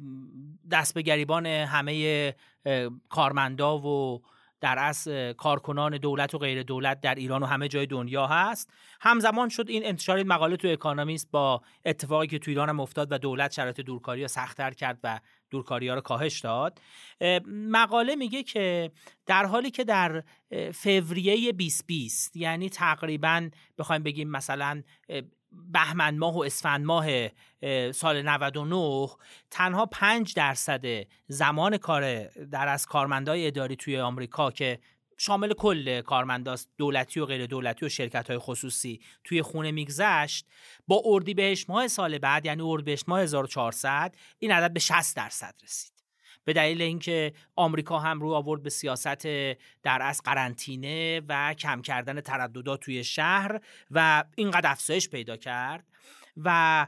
[0.72, 2.36] دست به گریبان همه
[3.10, 4.22] کارمندا و
[4.64, 8.70] در اصل کارکنان دولت و غیر دولت در ایران و همه جای دنیا هست.
[9.02, 13.12] همزمان شد این انتشار این مقاله تو اکانومیست با اتفاقی که تو ایران هم افتاد
[13.12, 16.82] و دولت شرایط دورکاری رو سختتر کرد و دورکاری ها رو کاهش داد.
[17.48, 18.92] مقاله میگه که
[19.26, 20.24] در حالی که در
[20.74, 24.84] فوریه 2020 یعنی تقریبا بخوایم بگیم مثلا
[25.72, 27.06] بهمن ماه و اسفند ماه
[27.92, 29.08] سال 99
[29.52, 30.86] تنها 5 درصد
[31.28, 34.80] زمان کار در از کارمندای اداری توی آمریکا که
[35.18, 40.46] شامل کل کارمنداست دولتی و غیر دولتی و شرکت های خصوصی توی خونه میگذشت
[40.88, 45.93] با اردیبهشت ماه سال بعد یعنی اردیبهشت ماه 1400 این عدد به 60 درصد رسید.
[46.46, 49.28] به دلیل اینکه آمریکا هم رو آورد به سیاست
[49.84, 53.60] در از قرنطینه و کم کردن ترددات توی شهر
[53.92, 55.88] و اینقدر افزایش پیدا کرد
[56.38, 56.88] و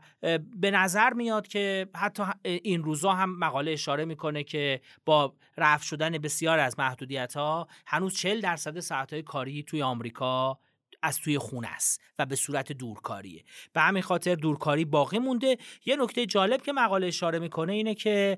[0.55, 6.17] به نظر میاد که حتی این روزا هم مقاله اشاره می‌کنه که با رفع شدن
[6.17, 10.59] بسیار از محدودیت ها هنوز 40 درصد ساعت های کاری توی آمریکا
[11.05, 13.43] از توی خونه است و به صورت دورکاریه.
[13.73, 15.57] به همین خاطر دورکاری باقی مونده.
[15.85, 18.37] یه نکته جالب که مقاله اشاره می‌کنه اینه که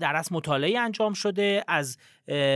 [0.00, 1.64] در از مطالعه انجام شده.
[1.68, 1.98] از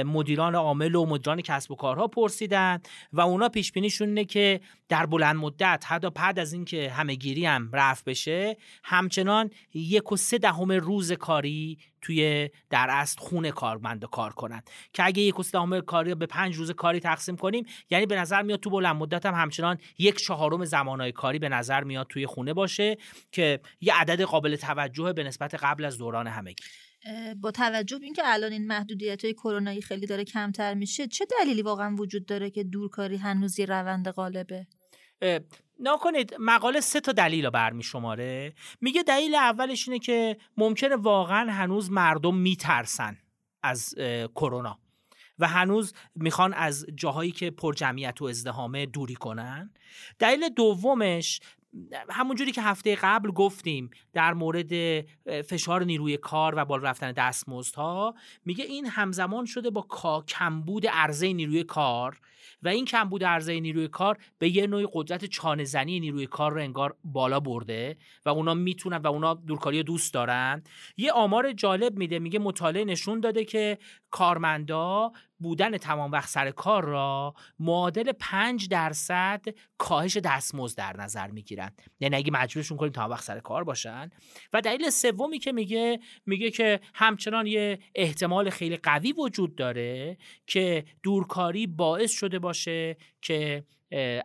[0.06, 2.80] مدیران عامل و مدیران کسب و کارها پرسیدن
[3.12, 7.70] و اونا پیش بینیشون اینه که در بلند مدت حتی بعد از اینکه همهگیری هم
[7.72, 14.32] رفت بشه همچنان یک و سه دهم روز کاری توی در اصل خونه کارمند کار
[14.32, 18.42] کنند که اگه یک دهم کاری به پنج روز کاری تقسیم کنیم یعنی به نظر
[18.42, 22.52] میاد تو بلند مدت هم همچنان یک چهارم زمانهای کاری به نظر میاد توی خونه
[22.52, 22.96] باشه
[23.32, 26.64] که یه عدد قابل توجه به نسبت قبل از دوران همگی.
[27.40, 31.62] با توجه به اینکه الان این محدودیت های کرونایی خیلی داره کمتر میشه چه دلیلی
[31.62, 34.66] واقعا وجود داره که دورکاری هنوز یه روند غالبه؟
[35.80, 41.52] نکنید مقاله سه تا دلیل رو برمی شماره میگه دلیل اولش اینه که ممکنه واقعا
[41.52, 43.18] هنوز مردم میترسن
[43.62, 43.94] از
[44.34, 44.78] کرونا
[45.38, 49.72] و هنوز می‌خوان از جاهایی که پر جمعیت و ازدهامه دوری کنن.
[50.18, 51.40] دلیل دومش
[52.10, 55.00] همونجوری که هفته قبل گفتیم در مورد
[55.42, 58.14] فشار نیروی کار و بالا رفتن دستمزدها
[58.44, 59.86] میگه این همزمان شده با
[60.28, 62.20] کمبود عرضه نیروی کار
[62.62, 66.60] و این کمبود عرضه نیروی کار به یه نوع قدرت چانه زنی نیروی کار رو
[66.60, 70.62] انگار بالا برده و اونا می‌تونن و اونا دورکاری دوست دارن.
[70.96, 73.78] یه آمار جالب میده میگه مطالعه نشون داده که
[74.10, 79.44] کارمندا بودن تمام وقت سر کار را معادل 5 درصد
[79.78, 81.72] کاهش دستمزد در نظر می‌گیرن.
[82.00, 84.10] یعنی اگه مجبورشون کنیم تمام وقت سر کار باشن.
[84.52, 90.84] و دلیل سومی که میگه میگه که همچنان یه احتمال خیلی قوی وجود داره که
[91.02, 93.64] دورکاری باعث شده باشه که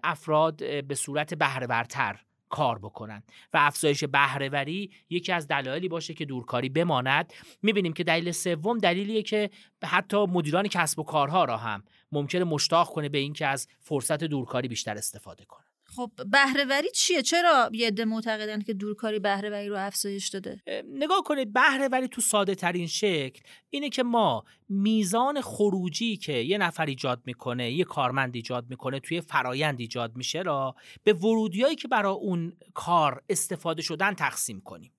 [0.03, 2.19] افراد به صورت بهرهورتر
[2.53, 3.23] کار بکنن.
[3.53, 7.33] و افزایش بهرهوری یکی از دلایلی باشه که دورکاری بماند.
[7.61, 9.49] می‌بینیم که دلیل سوم دلیلیه که
[9.83, 14.67] حتی مدیران کسب و کارها را هم ممکنه مشتاق کنه به اینکه از فرصت دورکاری
[14.67, 20.27] بیشتر استفاده کنه خب بهرهوری چیه؟ چرا یه عده معتقدن که دورکاری بهرهوری رو افزایش
[20.27, 20.61] داده؟
[20.93, 26.85] نگاه کنید بهرهوری تو ساده ترین شکل اینه که ما میزان خروجی که یه نفر
[26.85, 32.13] ایجاد می‌کنه یه کارمند ایجاد می‌کنه توی فرایند ایجاد میشه را به ورودیایی که برای
[32.13, 34.92] اون کار استفاده شدن تقسیم کنیم.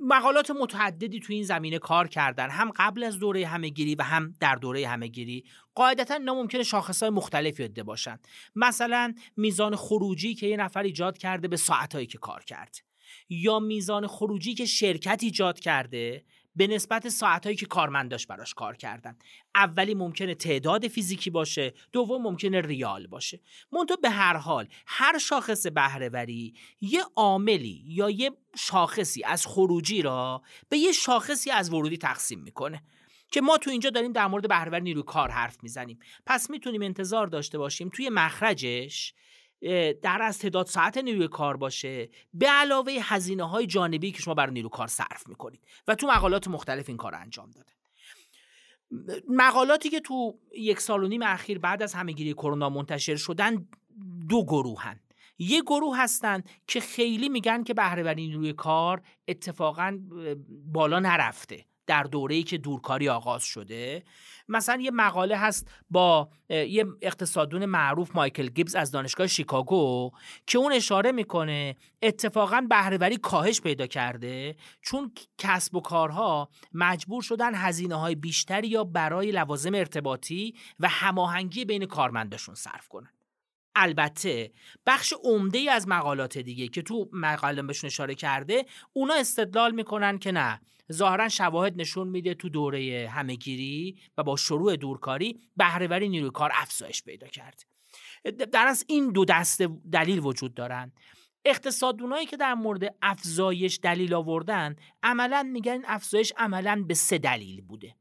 [0.00, 2.50] مقالات متعددی تو این زمینه کار کردن.
[2.50, 5.44] هم قبل از دوره همهگیری و هم در دوره همهگیری.
[5.74, 8.18] قاعدتا اینا ممکنه شاخصهای مختلفی داده باشن.
[8.56, 12.76] مثلا میزان خروجی که یه نفر ایجاد کرده به ساعتهایی که کار کرد.
[13.28, 16.24] یا میزان خروجی که شرکت ایجاد کرده
[16.56, 19.16] به نسبت ساعتهایی که کارمنداش براش کار کردن.
[19.54, 23.40] اولی ممکنه تعداد فیزیکی باشه دوم ممکنه ریال باشه.
[23.72, 30.42] منتها به هر حال هر شاخص بهرهوری یه عاملی یا یه شاخصی از خروجی را
[30.68, 32.82] به یه شاخصی از ورودی تقسیم می‌کنه
[33.30, 35.98] که ما تو اینجا داریم در مورد بهرهوری نیروی کار حرف می‌زنیم.
[36.26, 39.14] پس می‌تونیم انتظار داشته باشیم توی مخرجش
[40.02, 42.08] در از تعداد ساعت نیروی کار باشه.
[42.34, 46.48] به علاوه هزینه های جانبی که شما برای نیروی کار صرف می‌کنید و تو مقالات
[46.48, 47.72] مختلف این کار انجام داده
[49.28, 53.68] مقالاتی که تو یک سال و نیم اخیر بعد از همهگیری کرونا منتشر شدن
[54.28, 55.00] دو گروهن.
[55.38, 59.98] یه گروه هستن که خیلی میگن که بهرهوری نیروی کار اتفاقا
[60.72, 61.64] بالا نرفته.
[61.86, 64.04] در دوره‌ای که دورکاری آغاز شده.
[64.48, 70.10] مثلا یه مقاله هست با یه اقتصادون معروف مایکل گیبز از دانشگاه شیکاگو
[70.46, 77.54] که اون اشاره می‌کنه اتفاقا بهرهوری کاهش پیدا کرده چون کسب و کارها مجبور شدن
[77.54, 83.10] هزینه های بیشتری یا برای لوازم ارتباطی و هماهنگی بین کارمنداشون صرف کنن.
[83.74, 84.52] البته
[84.86, 90.18] بخش عمده ای از مقالات دیگه که تو مقاله بهشون اشاره کرده اونا استدلال می‌کنن
[90.18, 90.60] که نه
[90.92, 97.02] ظاهرا شواهد نشون میده تو دوره همهگیری و با شروع دورکاری بهرهوری نیروی کار افزایش
[97.02, 97.64] پیدا کرد.
[98.52, 100.92] در از این دو دسته دلیل وجود دارن.
[101.44, 107.60] اقتصادونایی که در مورد افزایش دلیل آوردن عملا میگن این افزایش عملا به سه دلیل
[107.60, 107.94] بوده.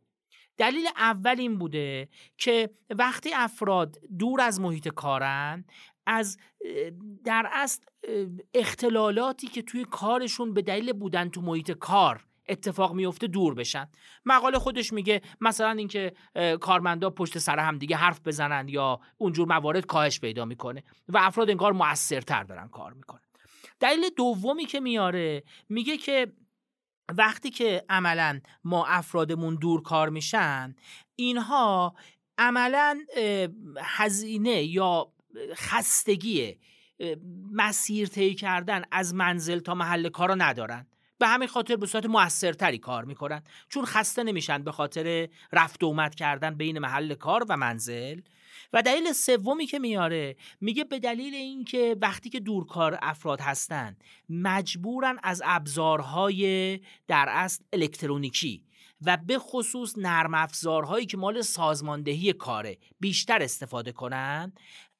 [0.57, 5.65] دلیل اول این بوده که وقتی افراد دور از محیط کارن
[6.05, 6.37] از
[7.23, 7.83] در اصل
[8.53, 13.87] اختلالاتی که توی کارشون به دلیل بودن تو محیط کار اتفاق میفته دور بشن.
[14.25, 16.13] مقاله خودش میگه مثلا اینکه
[16.61, 21.49] کارمندا پشت سر هم دیگه حرف بزنن یا اونجور موارد کاهش پیدا می‌کنه و افراد
[21.49, 23.21] انگار موثرتر دارن کار می‌کنن.
[23.79, 26.31] دلیل دومی که میاره میگه که
[27.17, 30.75] وقتی که عملا ما افرادمون دور کار میشن
[31.15, 31.95] اینها
[32.37, 32.99] عملا
[33.81, 35.11] هزینه یا
[35.55, 36.59] خستگی
[37.51, 40.87] مسیر طی کردن از منزل تا محل کار رو ندارن.
[41.21, 43.43] به همین خاطر به صورت موثرتری کار می‌کنن.
[43.69, 48.21] چون خسته نمیشن به خاطر رفت و اومد کردن بین محل کار و منزل.
[48.73, 53.97] و دلیل سومی که میاره میگه به دلیل اینکه وقتی که دورکار افراد هستن
[54.29, 58.63] مجبورن از ابزارهای در اصل الکترونیکی
[59.05, 64.53] و به خصوص نرم افزارهایی که مال سازماندهی کاره بیشتر استفاده کنن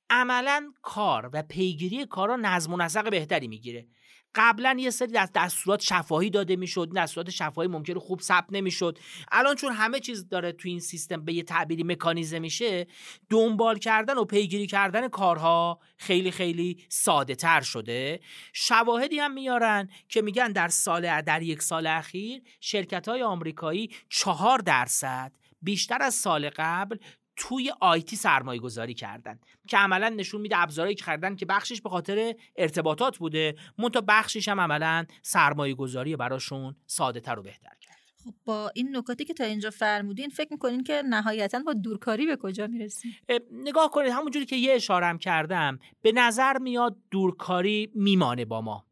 [0.10, 3.88] عملا کار و پیگیری کار را نظم و نسق بهتری می‌گیره.
[4.36, 6.94] قبلا یه سری از دستورات شفاهی داده می‌شد.
[6.96, 9.00] دستورات شفاهی ممکنه خوب ثبت نمی‌شد.
[9.32, 12.88] الان چون همه چیز داره تو این سیستم به یه تعبیری مکانیزه میشه
[13.30, 18.20] دنبال کردن و پیگیری کردن کارها خیلی خیلی ساده تر شده.
[18.54, 24.60] شواهدی هم میارن که میگن در سال در یک سال اخیر شرکت های آمریکایی چهار
[24.60, 26.98] درصد بیشتر از سال قبل
[27.42, 31.90] توی آیتی سرمایه گذاری کردن که عملا نشون میده ابزارهایی که خریدن که بخشش به
[31.90, 37.98] خاطر ارتباطات بوده منتها بخشش هم عملا سرمایه گذاری براشون ساده تر و بهتر کرد.
[38.24, 42.36] خب با این نکاتی که تا اینجا فرمودین فکر می‌کنین که نهایتا با دورکاری به
[42.36, 43.12] کجا می‌رسیم؟
[43.52, 48.86] نگاه کنید همونجوری که یه اشارم کردم به نظر میاد دورکاری میمانه با ما.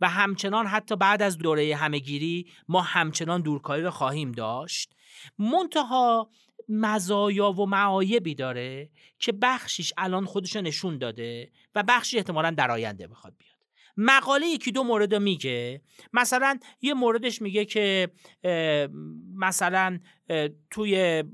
[0.00, 4.94] و همچنان حتی بعد از دوره همهگیری ما همچنان دورکاری رو خواهیم داشت.
[5.38, 6.30] منتها
[6.68, 13.06] مزایا و معایبی داره که بخشیش الان خودش نشون داده و بخشی احتمالا در آینده
[13.06, 13.54] بخواد بیاد.
[13.96, 15.82] مقاله یکی دو مورد میگه.
[16.12, 18.08] مثلا یه موردش میگه که
[19.34, 19.98] مثلا
[20.70, 21.24] توی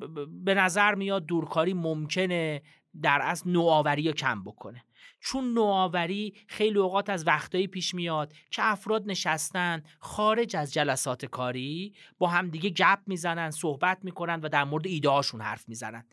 [0.44, 2.62] به نظر میاد دورکاری ممکنه
[3.02, 4.84] در اصل نوآوری رو کم بکنه.
[5.20, 11.94] چون نوآوری خیلی اوقات از وقتایی پیش میاد که افراد نشستن خارج از جلسات کاری
[12.18, 16.04] با هم دیگه گپ می‌زنن صحبت می‌کنن و در مورد ایده هاشون حرف می‌زنن.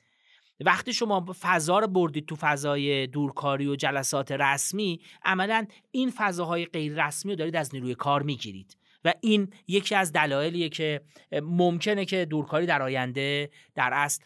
[0.59, 7.07] وقتی شما فضا رو بردید تو فضای دورکاری و جلسات رسمی عملا این فضاهای غیر
[7.07, 8.77] رسمی رو دارید از نیروی کار می‌گیرید.
[9.05, 14.23] و این یکی از دلایلیه که ممکنه که دورکاری در آینده در اصل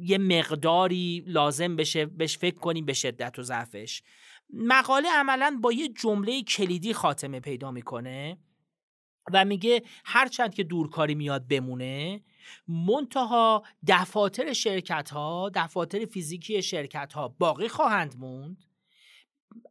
[0.00, 4.02] یه مقداری لازم بشه بهش فکر کنیم به شدت و ضعفش.
[4.50, 8.38] مقاله عملا با یه جمله کلیدی خاتمه پیدا می‌کنه
[9.32, 12.20] و میگه هرچند که دورکاری میاد بمونه
[12.68, 18.64] منتها دفاتر شرکت ها دفاتر فیزیکی شرکت ها باقی خواهند موند.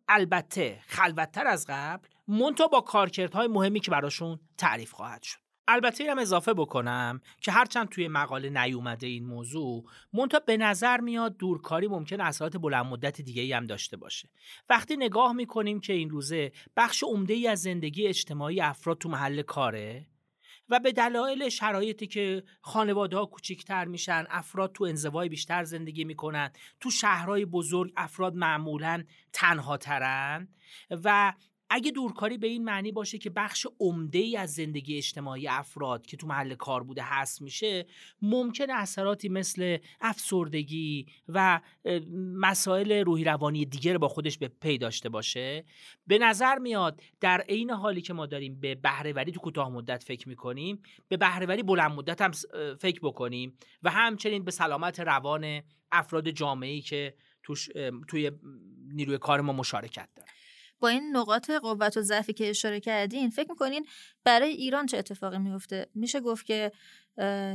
[0.07, 5.37] البته خلوتتر از قبل مونتا با کارکردهای مهمی که براشون تعریف خواهد شد.
[5.67, 11.37] البته هم اضافه بکنم که هرچند توی مقاله نیومده این موضوع مونتا به نظر میاد
[11.37, 14.29] دورکاری ممکن اثرات بلند مدت دیگه ای هم داشته باشه.
[14.69, 19.41] وقتی نگاه می‌کنیم که این روزه بخش عمده ای از زندگی اجتماعی افراد تو محل
[19.41, 20.07] کاره
[20.69, 26.51] و به دلایل شرایطی که خانواده ها کوچیکتر میشن افراد تو انزوای بیشتر زندگی می‌کنن
[26.79, 29.03] تو شهرهای بزرگ افراد معمولا
[29.33, 30.47] تنها ترن
[31.03, 31.33] و
[31.69, 36.17] اگه دورکاری به این معنی باشه که بخش عمده ای از زندگی اجتماعی افراد که
[36.17, 37.85] تو محل کار بوده هست میشه
[38.21, 41.61] ممکن اثراتی مثل افسردگی و
[42.35, 45.65] مسائل روحی روانی دیگه رو با خودش به پی داشته باشه.
[46.07, 50.29] به نظر میاد در عین حالی که ما داریم به بهرهوری تو کوتاه مدت فکر
[50.29, 52.31] می‌کنیم به بهرهوری بلند مدت هم
[52.79, 55.61] فکر بکنیم و همچنین به سلامت روان
[55.91, 57.69] افراد جامعه که توش
[58.07, 58.31] توی
[58.93, 60.36] نیروی کار ما مشارکت داره
[60.79, 63.85] با این نقاط قوت و ضعفی که اشاره کردین فکر می‌کنین
[64.23, 66.71] برای ایران چه اتفاقی میفته میشه گفت که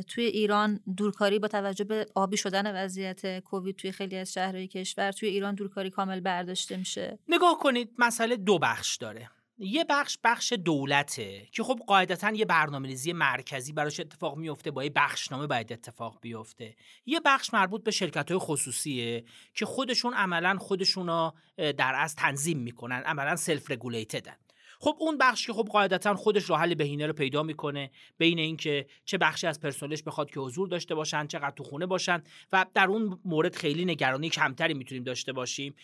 [0.09, 5.13] توی ایران دورکاری با توجه به آبی شدن وضعیت کووید توی خیلی از شهرهای کشور
[5.13, 7.19] توی ایران دورکاری کامل برداشته میشه.
[7.29, 9.31] نگاه کنید مسئله دو بخش داره.
[9.65, 14.85] یه بخش بخش دولته که خب قاعدتا یه برنامه ریزی مرکزی براش اتفاق میفته با
[14.85, 16.77] یه بخشنامه باید اتفاق بیفته.
[17.07, 23.03] یه بخش مربوط به شرکت های خصوصیه که خودشون عملا خودشون در از تنظیم می‌کنن
[23.03, 24.37] عملا سلف رگولیتدن
[24.81, 28.87] خب اون بخش که خب قاعدتا خودش راه حل بهینه رو پیدا می‌کنه بین اینکه
[29.05, 32.87] چه بخشی از پرسنلش بخواد که حضور داشته باشن چقدر تو خونه باشن و در
[32.87, 35.75] اون مورد خیلی نگرانی کمتری می‌تونیم داشته باشیم.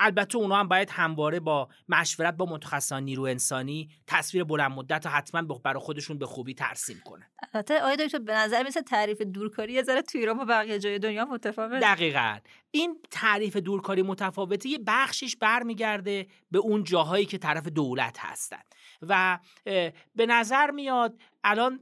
[0.00, 5.08] البته اونا هم باید همواره با مشورت با متخصصان نیرو انسانی تصویر بلند مدت و
[5.08, 7.26] حتما برای خودشون به خوبی ترسیم کنن.
[7.52, 10.98] البته آیا دکتر به نظر مثل تعریف دورکاری یه ذره تو ایران با بقیه جای
[10.98, 11.80] دنیا متفاوت.
[11.80, 12.38] دقیقا.
[12.70, 18.62] این تعریف دورکاری متفاوته یه بخشش برمیگرده به اون جاهایی که طرف دولت هستن.
[19.02, 19.38] و
[20.14, 21.80] به نظر میاد الان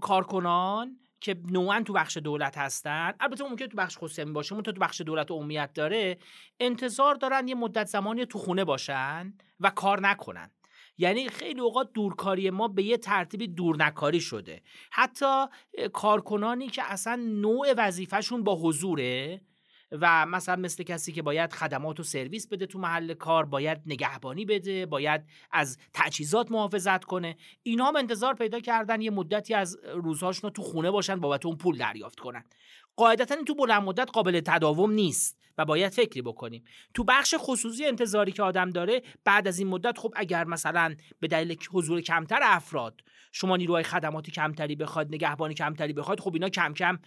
[0.00, 4.72] کارکنان که نوعا تو بخش دولت هستن البته ممکن تو بخش خصوصی باشه اون تو
[4.72, 6.18] بخش دولت عمومیت داره
[6.60, 10.50] انتظار دارن یه مدت زمانی تو خونه باشن و کار نکنن.
[10.98, 14.62] یعنی خیلی اوقات دورکاری ما به یه ترتیبی دورنکاری شده.
[14.90, 15.46] حتی
[15.92, 19.40] کارکنانی که اصلا نوع وظیفهشون با حضوره
[19.92, 24.44] و مثلا مثل کسی که باید خدمات و سرویس بده تو محل کار باید نگهبانی
[24.44, 27.36] بده باید از تجهیزات محافظت کنه.
[27.62, 31.56] اینا هم انتظار پیدا کردن یه مدتی از روزهاشون رو تو خونه باشن بابت اون
[31.56, 32.44] پول دریافت کنن.
[32.96, 36.64] قاعدتا این تو بلند مدت قابل تداوم نیست و باید فکری بکنیم.
[36.94, 41.28] تو بخش خصوصی انتظاری که آدم داره بعد از این مدت خب اگر مثلا به
[41.28, 43.00] دلیل حضور کمتر افراد
[43.32, 46.98] شما نیروهای خدماتی کمتری بخواد نگهبانی کمتری بخواد خب اینا کم کم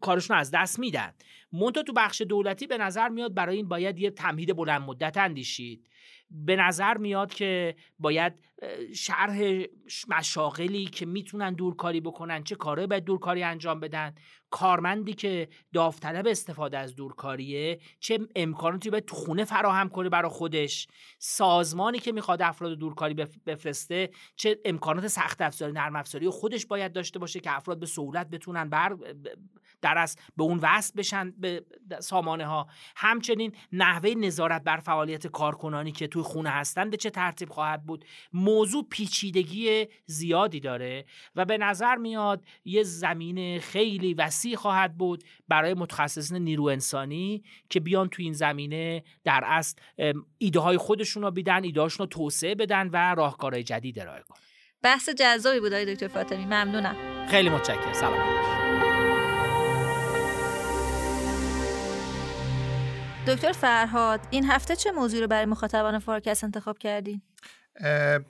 [0.00, 1.12] کارشون از دست میدن.
[1.52, 5.88] مونتا تو بخش دولتی به نظر میاد برای این باید یه تمهید بلند مدت اندیشید.
[6.30, 8.32] به نظر میاد که باید
[8.94, 9.62] شرح
[10.08, 14.14] مشاغلی که می‌تونن دورکاری بکنن چه کارهایی باید دورکاری انجام بدن.
[14.50, 20.88] کارمندی که داوطلب استفاده از دورکاریه چه امکاناتی باید تو خونه فراهم کنه برای خودش.
[21.18, 23.14] سازمانی که می‌خواد افراد دورکاری
[23.46, 28.30] بفرسته چه امکانات سخت افزاری نرم افزاری خودش باید داشته باشه که افراد به سهولت
[28.30, 28.96] بتونن بر
[29.82, 31.64] در از به اون وصل بشن به
[32.00, 37.50] سامانه ها همچنین نحوه نظارت بر فعالیت کارکنانی که توی خونه هستن به چه ترتیب
[37.50, 41.04] خواهد بود؟ موضوع پیچیدگی زیادی داره
[41.36, 47.80] و به نظر میاد یه زمین خیلی وسیع خواهد بود برای متخصصین نیرو انسانی که
[47.80, 49.76] بیان تو این زمینه در اصل
[50.38, 54.38] ایده های خودشون رو بیدن ایده رو توسعه بدن و راهکارهای جدید ارائه کنن.
[54.82, 56.44] بحث جذابی بود دکتر فاطمی.
[56.44, 57.26] ممنونم.
[57.30, 57.92] خیلی متشکرم.
[57.92, 58.48] سلام.
[63.26, 67.22] دکتر فرهاد این هفته چه موضوعی رو برای مخاطبان فارکست انتخاب کردین؟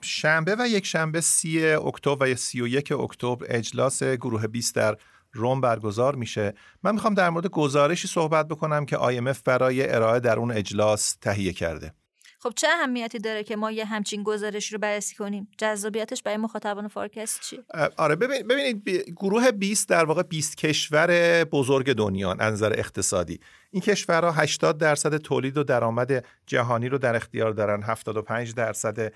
[0.01, 4.97] شنبه و یک شنبه سی اکتبر و سی و یک اکتبر اجلاس گروه 20 در
[5.33, 6.53] روم برگزار میشه.
[6.83, 11.53] من می‌خوام در مورد گزارشی صحبت بکنم که IMF برای ارائه در اون اجلاس تهیه
[11.53, 11.93] کرده.
[12.41, 16.87] خب چه اهمیتی داره که ما یه همچین گزارش رو بررسی کنیم؟ جذابیتش برای مخاطبان
[16.87, 17.59] فارکست چیه
[17.97, 23.39] آره ببینید گروه 20 در واقع 20 کشور بزرگ دنیا از نظر اقتصادی.
[23.71, 29.13] این کشورها 80 درصد تولید و درآمد جهانی رو در اختیار دارن 75 درصد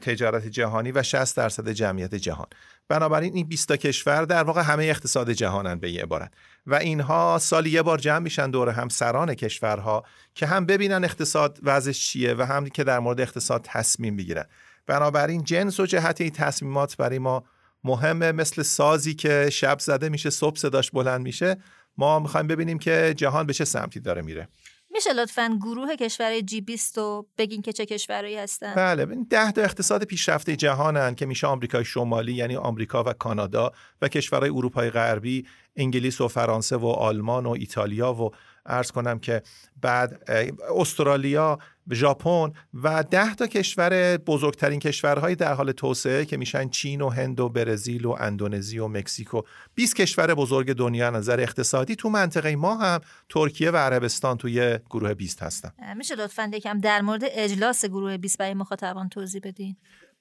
[0.00, 2.46] تجارت جهانی و 60 درصد جمعیت جهان.
[2.88, 6.32] بنابراین این 20 تا کشور در واقع همه اقتصاد جهانن به یه عبارت.
[6.66, 11.58] و اینها سالی یه بار جمع میشن دور هم سران کشورها که هم ببینن اقتصاد
[11.62, 14.44] وضعش چیه و هم که در مورد اقتصاد تصمیم بگیرن
[14.86, 17.44] بنابراین جنس و جهت این تصمیمات برای ما
[17.84, 18.32] مهمه.
[18.32, 21.56] مثل سازی که شب زده میشه صبح صداش بلند میشه.
[21.98, 24.48] ما می‌خوایم ببینیم که جهان به چه سمتی داره میره.
[24.96, 29.62] میشه لطفا گروه کشورهای جی 20 رو بگین که چه کشورهایی هستن؟ بله ده تا
[29.62, 33.72] اقتصاد پیشرفته جهانن که میشه آمریکای شمالی یعنی آمریکا و کانادا
[34.02, 38.30] و کشورهای اروپای غربی انگلیس و فرانسه و آلمان و ایتالیا و
[38.66, 39.42] ارز کنم که
[39.82, 40.30] بعد
[40.76, 41.58] استرالیا
[41.92, 47.40] ژاپن و ده تا کشور بزرگترین کشورهای در حال توسعه که میشن چین و هند
[47.40, 49.42] و برزیل و اندونزی و مکزیکو
[49.74, 55.14] 20 کشور بزرگ دنیا نظر اقتصادی تو منطقه ما هم ترکیه و عربستان توی گروه
[55.14, 55.72] 20 هستن.
[55.96, 59.76] میشه لطفا یکم در مورد اجلاس گروه 20 برای مخاطبان توضیح بدین؟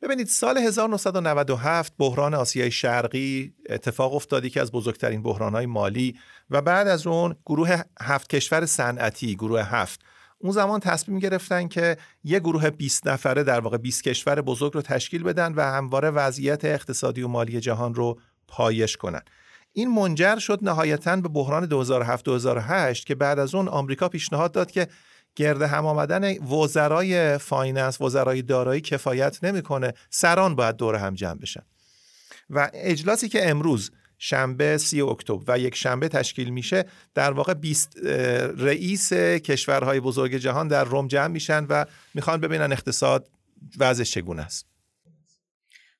[0.05, 6.15] ببینید سال 1997 بحران آسیای شرقی اتفاق افتادی که از بزرگترین بحرانهای مالی
[6.49, 10.01] و بعد از اون گروه هفت کشور صنعتی گروه هفت.
[10.37, 14.81] اون زمان تصمیم گرفتن که یه گروه 20 نفره در واقع 20 کشور بزرگ رو
[14.81, 19.21] تشکیل بدن و همواره وضعیت اقتصادی و مالی جهان رو پایش کنن.
[19.73, 21.85] این منجر شد نهایتا به بحران
[22.95, 24.87] 2007-2008 که بعد از اون آمریکا پیشنهاد داد که
[25.35, 29.93] گرد هم آمدن وزرای finance وزرای دارایی کفایت نمی‌کنه.
[30.09, 31.63] سران باید دور هم جمع بشن.
[32.49, 37.97] و اجلاسی که امروز شنبه سی اکتبر و یک شنبه تشکیل میشه در واقع 20
[38.57, 43.29] رئیس کشورهای بزرگ جهان در روم جمع میشن و می‌خوان ببینن اقتصاد
[43.77, 44.74] وضعش چگونه است.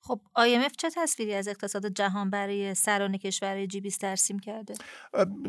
[0.08, 4.74] خب IMF چه تصویری از اقتصاد جهان برای سران کشور G20 ترسیم کرده؟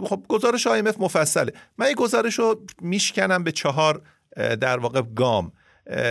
[0.05, 1.53] خب گزارش IMF مفصله.
[1.79, 4.03] من این گزارش رو میشکنم به چهار
[4.37, 5.53] در واقع گام.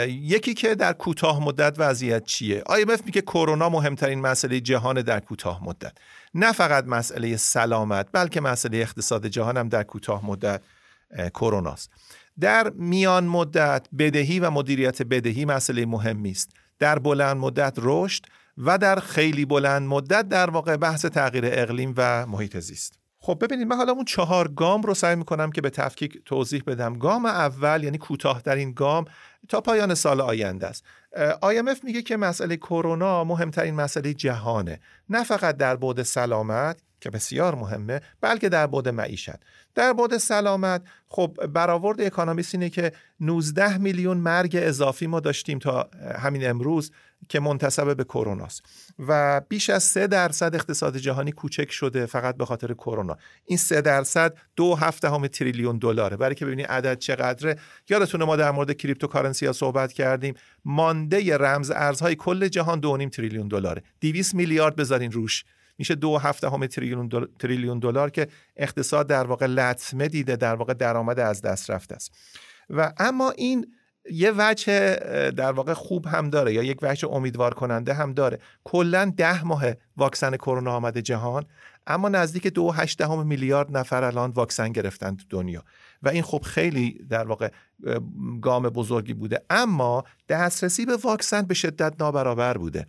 [0.07, 5.63] یکی که در کوتاه مدت وضعیت چیه؟ IMF میگه کرونا مهمترین مسئله جهان در کوتاه
[5.63, 5.97] مدت.
[6.33, 10.61] نه فقط مسئله سلامت بلکه مسئله اقتصاد جهان هم در کوتاه مدت
[11.33, 11.91] کروناست.
[12.39, 16.49] در میان مدت بدهی و مدیریت بدهی مسئله مهمی است
[16.79, 18.25] در بلند مدت رشد
[18.57, 22.99] و در خیلی بلند مدت در واقع بحث تغییر اقلیم و محیط زیست.
[23.19, 26.97] خب ببینید من حالا اون چهار گام رو سعی می‌کنم که به تفکیک توضیح بدم.
[26.97, 29.05] گام اول یعنی کوتاهترین گام
[29.49, 30.83] تا پایان سال آینده است.
[31.43, 34.79] IMF میگه که مسئله کرونا مهمترین مسئله جهانه.
[35.09, 39.35] نه فقط در بعد سلامت که بسیار مهمه بلکه در بعد معیشت.
[39.75, 45.89] در بعد سلامت خب برآورد اکانومیست اینه که 19 میلیون مرگ اضافی ما داشتیم تا
[46.19, 46.91] همین امروز
[47.29, 48.61] که منتسب به کروناست.
[49.07, 53.17] و بیش از 3 درصد اقتصاد جهانی کوچک شده فقط به خاطر کرونا.
[53.45, 56.17] این 3 درصد دو هفته همه تریلیون دلاره.
[56.17, 60.33] برای که ببینید عدد چقدره یادتونه ما در مورد cryptocurrency ها صحبت کردیم.
[60.65, 63.83] مانده رمز ارزهای کل جهان 2.5 تریلیون دلاره.
[64.01, 65.43] 200 میلیارد بذارین روش.
[65.77, 66.67] میشه دو هفته همه
[67.39, 72.11] تریلیون دلار که اقتصاد در واقع لطمه دیده در واقع درآمد از دست رفته است.
[72.69, 73.75] و اما این
[74.11, 74.95] یه وجه
[75.29, 78.39] در واقع خوب هم داره یا یک وجه امیدوار کننده هم داره.
[78.63, 79.65] کلا ده ماه
[79.97, 81.45] واکسن کرونا آمده جهان
[81.87, 85.63] اما نزدیک دو دهم میلیارد نفر الان واکسن گرفتن تو دنیا.
[86.03, 87.49] و این خب خیلی در واقع
[88.41, 89.41] گام بزرگی بوده.
[89.49, 92.85] اما دسترسی به واکسن به شدت نابرابر بوده.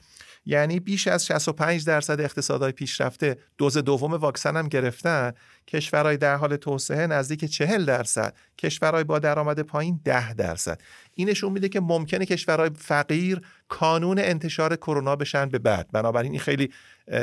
[0.46, 5.32] یعنی بیش از 65 درصد اقتصادهای پیشرفته دوز دوم واکسن هم گرفتن.
[5.68, 8.34] کشورهای در حال توسعه نزدیک 40 درصد.
[8.58, 10.80] کشورهای با درآمد پایین 10 درصد.
[11.14, 15.88] اینشون میده که ممکنه کشورهای فقیر کانون انتشار کرونا بشن به بعد.
[15.92, 16.70] بنابراین این خیلی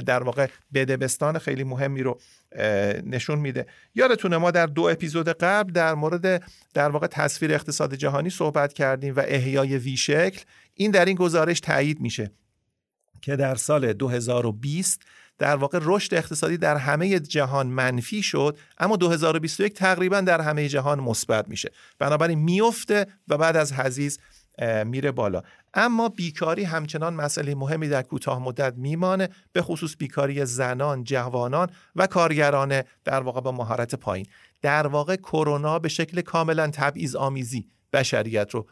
[0.06, 2.20] در واقع بدبستان خیلی مهمی رو
[3.06, 3.66] نشون میده.
[3.96, 6.44] یادتونه ما در دو اپیزود قبل در مورد
[6.74, 10.42] در واقع تصویر اقتصاد جهانی صحبت کردیم و احیای وی شکل.
[10.74, 12.32] این در این گزارش تایید میشه.
[13.24, 15.02] که در سال 2020
[15.38, 21.00] در واقع رشد اقتصادی در همه جهان منفی شد اما 2021 تقریبا در همه جهان
[21.00, 21.72] مثبت میشه.
[22.00, 24.20] بنابراین میفته و بعد از حزیز
[24.86, 25.42] میره بالا.
[25.74, 32.08] اما بیکاری همچنان مسئله مهمی در کوتاه مدت میمانه به خصوص بیکاری زنان، جوانان و
[32.08, 34.26] کارگران در واقع با مهارت پایین.
[34.62, 38.68] در واقع کرونا به شکل کاملا تبعیض آمیزی بشریت رو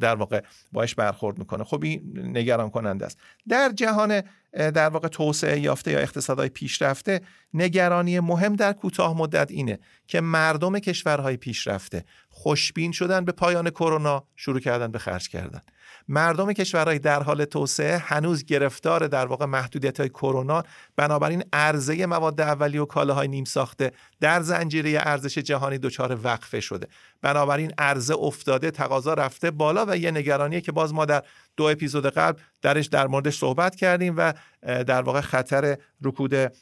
[0.00, 0.42] در واقع
[0.72, 1.64] باش برخورد می‌کنه.
[1.64, 2.02] خب این
[2.36, 3.18] نگران کننده است.
[3.48, 7.20] در جهان در واقع توسعه یافته یا اقتصادهای پیشرفته
[7.54, 14.24] نگرانی مهم در کوتاه مدت اینه که مردم کشورهای پیشرفته خوشبین شدن به پایان کرونا
[14.36, 15.60] شروع کردن به خرج کردن.
[16.08, 20.62] مردم کشورهای در حال توسعه هنوز گرفتار در واقع محدودیت های کرونا
[20.96, 26.86] بنابراین عرضه مواد اولیه و کالاهای نیم ساخته در زنجیره ارزش جهانی دچار وقفه شده.
[27.22, 31.22] بنابراین عرضه افتاده تقاضا رفته بالا و یه نگرانیه که باز ما در
[31.56, 34.32] دو اپیزود قبل درش در موردش صحبت کردیم و
[34.62, 36.52] در واقع خطر رکود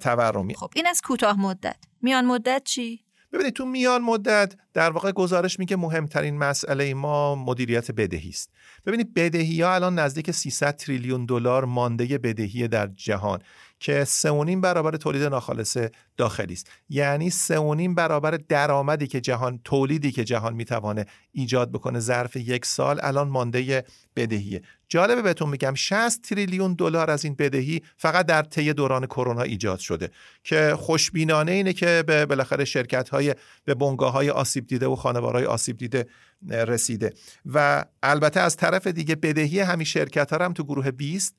[0.00, 0.54] تورمی.
[0.54, 1.76] خب این از کوتاه مدت.
[2.02, 7.90] میان مدت چی؟ ببینید تو میان مدت در واقع گزارش میگه مهمترین مسئله ما مدیریت
[7.90, 8.50] بدهی است.
[8.86, 13.38] ببینید بدهی ها الان نزدیک 300 تریلیون دلار مانده بدهی در جهان.
[13.82, 15.76] که 3.5 برابر تولید ناخالص
[16.16, 16.70] داخلی است.
[16.88, 22.98] یعنی 3.5 برابر درآمدی که جهان تولیدی که جهان می‌توانه ایجاد بکنه ظرف یک سال
[23.02, 23.84] الان مانده
[24.16, 24.62] بدهیه.
[24.88, 29.78] جالبه بهتون میگم 60 تریلیون دلار از این بدهی فقط در طی دوران کرونا ایجاد
[29.78, 30.10] شده
[30.44, 35.44] که خوشبینانه اینه که به بالاخره شرکت های به بنگاه های آسیب دیده و خانوارهای
[35.44, 36.06] آسیب دیده
[36.50, 37.12] رسیده.
[37.46, 41.34] و البته از طرف دیگه بدهی همین شرکت ها هم تو گروه 20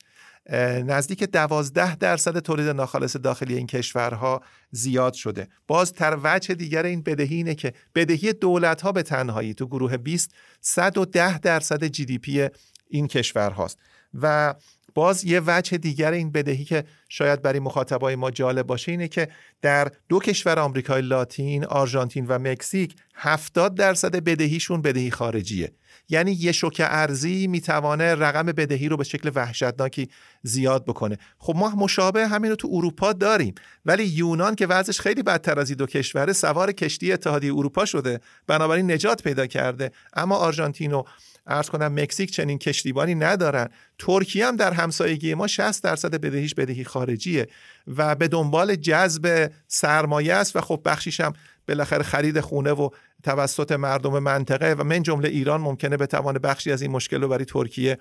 [0.86, 5.48] نزدیک دوازده درصد تولید ناخالص داخلی این کشورها زیاد شده.
[5.66, 9.96] باز تر وجه دیگر این بدهی اینه که بدهی دولت ها به تنهایی تو گروه
[9.96, 12.48] 20 110 درصد جی دی پی
[12.88, 13.78] این کشور هاست
[14.14, 14.54] و
[14.94, 16.84] باز یه وجه دیگر این بدهی که
[17.14, 19.28] شاید برای مخاطبای ما جالب باشه اینه که
[19.62, 25.72] در دو کشور آمریکای لاتین، آرژانتین و مکزیک 70 درصد بدهیشون بدهی خارجیه.
[26.08, 30.08] یعنی یه شوک ارزی می‌توانه رقم بدهی رو به شکل وحشتناکی
[30.42, 31.18] زیاد بکنه.
[31.38, 33.54] خب ما مشابه همین رو تو اروپا داریم.
[33.84, 38.20] ولی یونان که وضعش خیلی بدتر از این دو کشوره سوار کشتی اتحادیه اروپا شده.
[38.46, 39.90] بنابراین نجات پیدا کرده.
[40.14, 41.02] اما آرژانتین و
[41.46, 43.68] ارز کنم مکزیک چنین کشتیبانی ندارن.
[43.98, 47.48] ترکیه هم در همسایگی ما 60 درصد بدهیش بدهی خارجیه
[47.96, 51.32] و به دنبال جذب سرمایه است و خب بخشیش هم
[51.68, 52.88] بالاخره خرید خونه و
[53.24, 57.44] توسط مردم منطقه و من جمله ایران ممکنه بتوانه بخشی از این مشکل رو برای
[57.44, 57.98] ترکیه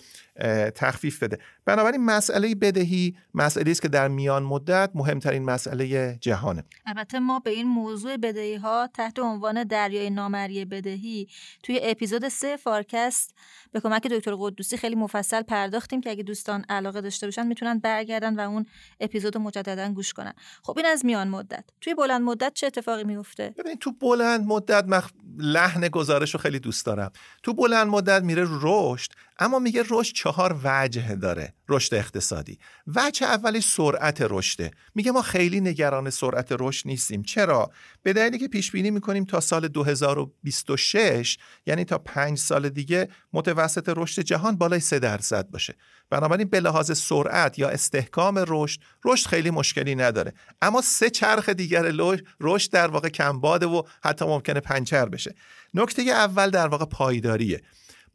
[0.75, 1.37] تخفیف بده.
[1.65, 6.63] بنابراین مسئله بدهی مسئله است که در میان مدت مهمترین مسئله جهانه.
[6.85, 11.27] البته ما به این موضوع بدهی ها تحت عنوان دریای نامری بدهی
[11.63, 13.35] توی اپیزود سه فارکست
[13.71, 18.35] به کمک دکتر قدوسی خیلی مفصل پرداختیم که اگه دوستان علاقه داشته باشن می‌تونن برگردن
[18.35, 18.65] و اون
[18.99, 20.33] اپیزود مجددا گوش کنن.
[20.63, 21.63] خب این از میان مدت.
[21.81, 25.11] توی بلند مدت چه اتفاقی میفته؟ ببین تو بلند مدت مخ...
[25.37, 27.11] لحن گزارش رو خیلی دوست دارم.
[27.43, 29.11] تو بلند مدت میره رشد
[29.43, 32.59] اما میگه رشد چهار وجه داره رشد اقتصادی.
[32.87, 37.23] وجه اولی سرعت رشده میگه ما خیلی نگران سرعت رشد نیستیم.
[37.23, 37.71] چرا؟
[38.03, 43.93] به دلیلی که پیش بینی می‌کنیم تا سال 2026 یعنی تا پنج سال دیگه متوسط
[43.97, 45.75] رشد جهان بالای 3 درصد باشه.
[46.09, 50.33] بنابراین به لحاظ سرعت یا استحکام رشد رشد خیلی مشکلی نداره.
[50.61, 51.91] اما سه چرخ دیگر
[52.39, 55.35] رشد در واقع کمباده و حتی ممکنه پنچر بشه.
[55.73, 57.61] نکته اول در واقع پایداریه.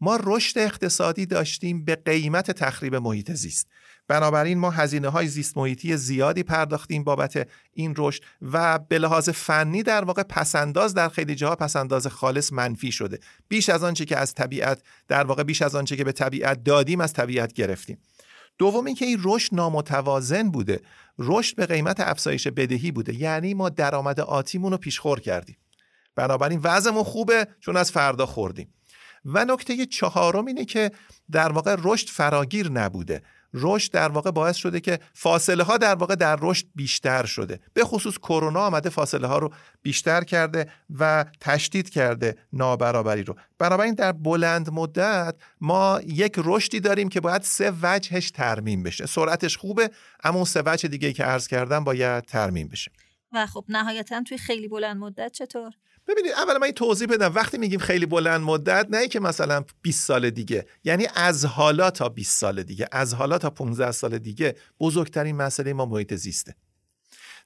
[0.00, 3.68] ما رشد اقتصادی داشتیم به قیمت تخریب محیط زیست.
[4.08, 9.82] بنابراین ما هزینه های زیست محیطی زیادی پرداختیم بابت این رشد و به لحاظ فنی
[9.82, 13.18] در واقع پسنداز در خیلی جاها پسنداز خالص منفی شده.
[13.48, 17.00] بیش از آنچه که از طبیعت در واقع بیش از آنچه که به طبیعت دادیم
[17.00, 17.98] از طبیعت گرفتیم.
[18.58, 20.80] دوم اینکه این رشد نامتوازن بوده.
[21.18, 23.14] رشد به قیمت افزایش بدهی بوده.
[23.14, 25.56] یعنی ما درآمد آتیمون رو پیشخور کردیم.
[26.14, 28.74] بنابراین وضعمون خوبه چون از فردا خوردیم.
[29.24, 30.90] و نکته چهارم اینه که
[31.30, 33.22] در واقع رشد فراگیر نبوده.
[33.54, 37.60] رشد در واقع باعث شده که فاصله ها در واقع در رشد بیشتر شده.
[37.74, 39.52] به خصوص کرونا آمده فاصله ها رو
[39.82, 43.34] بیشتر کرده و تشدید کرده نابرابری رو.
[43.58, 49.06] بنابراین در بلند مدت ما یک رشدی داریم که باید سه وجهش ترمیم بشه.
[49.06, 49.90] سرعتش خوبه
[50.24, 52.90] اما اون سه وجه دیگه که عرض کردم باید ترمیم بشه.
[53.32, 55.72] و خب نهایتا توی خیلی بلند مدت چطور؟
[56.08, 57.32] ببینید اول من این توضیح بدم.
[57.34, 62.08] وقتی میگیم خیلی بلند مدت نه که مثلا 20 سال دیگه یعنی از حالا تا
[62.08, 66.54] 20 سال دیگه از حالا تا 15 سال دیگه بزرگترین مسئله ما محیط زیسته.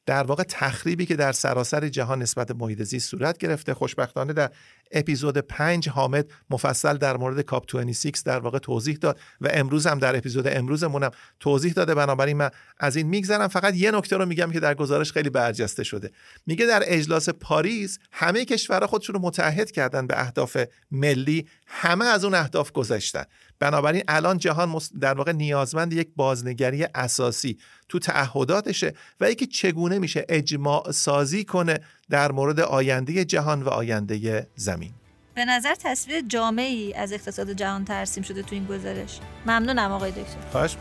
[0.06, 3.74] در واقع تخریبی که در سراسر جهان نسبت محیط زیست صورت گرفته.
[3.74, 4.50] خوشبختانه در
[4.90, 9.98] اپیزود 5 حامد مفصل در مورد کاپ 26 در واقع توضیح داد و امروز هم
[9.98, 11.94] در اپیزود امروزمونم توضیح داده.
[11.94, 12.50] بنابراین من
[12.80, 13.48] از این میگذرم.
[13.48, 16.10] فقط یه نکته رو میگم که در گزارش خیلی برجسته شده.
[16.46, 20.56] میگه در اجلاس پاریس همه کشورها خودشون رو متحد کردن به اهداف
[20.90, 21.46] ملی.
[21.66, 23.24] همه از اون اهداف گذشتن.
[23.62, 27.58] بنابراین الان جهان در واقع نیازمند یک بازنگری اساسی
[27.88, 34.46] تو تعهداتشه و اینکه چگونه میشه اجماع سازی کنه در مورد آینده جهان و آینده
[34.56, 34.92] زمین.
[35.34, 39.20] به نظر تصویر جامعی از اقتصاد جهان ترسیم شده تو این گزارش.
[39.46, 40.50] ممنونم آقای دکتر.
[40.52, 40.76] خواهش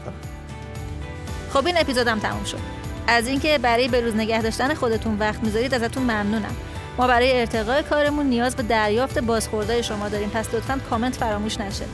[1.53, 2.59] خب این اپیزودم تموم شد.
[3.07, 6.55] از اینکه برای به روز نگه داشتن خودتون وقت می‌ذارید ازتون ممنونم.
[6.97, 10.29] ما برای ارتقای کارمون نیاز به دریافت بازخوردهای شما داریم.
[10.29, 11.85] پس لطفا کامنت فراموش نشه.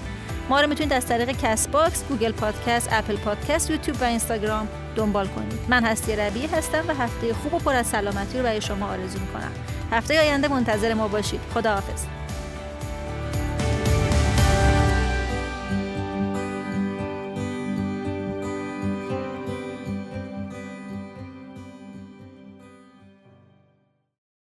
[0.50, 5.60] ما رو می‌تونید از طریق Castbox، Google Podcast، Apple Podcast، یوتیوب و اینستاگرام دنبال کنید.
[5.68, 9.20] من هستی ربیعی هستم و هفته خوب و پر از سلامتی رو برای شما آرزو
[9.20, 9.52] می‌کنم.
[9.92, 11.40] هفته آینده منتظر ما باشید.
[11.54, 12.17] خداحافظ.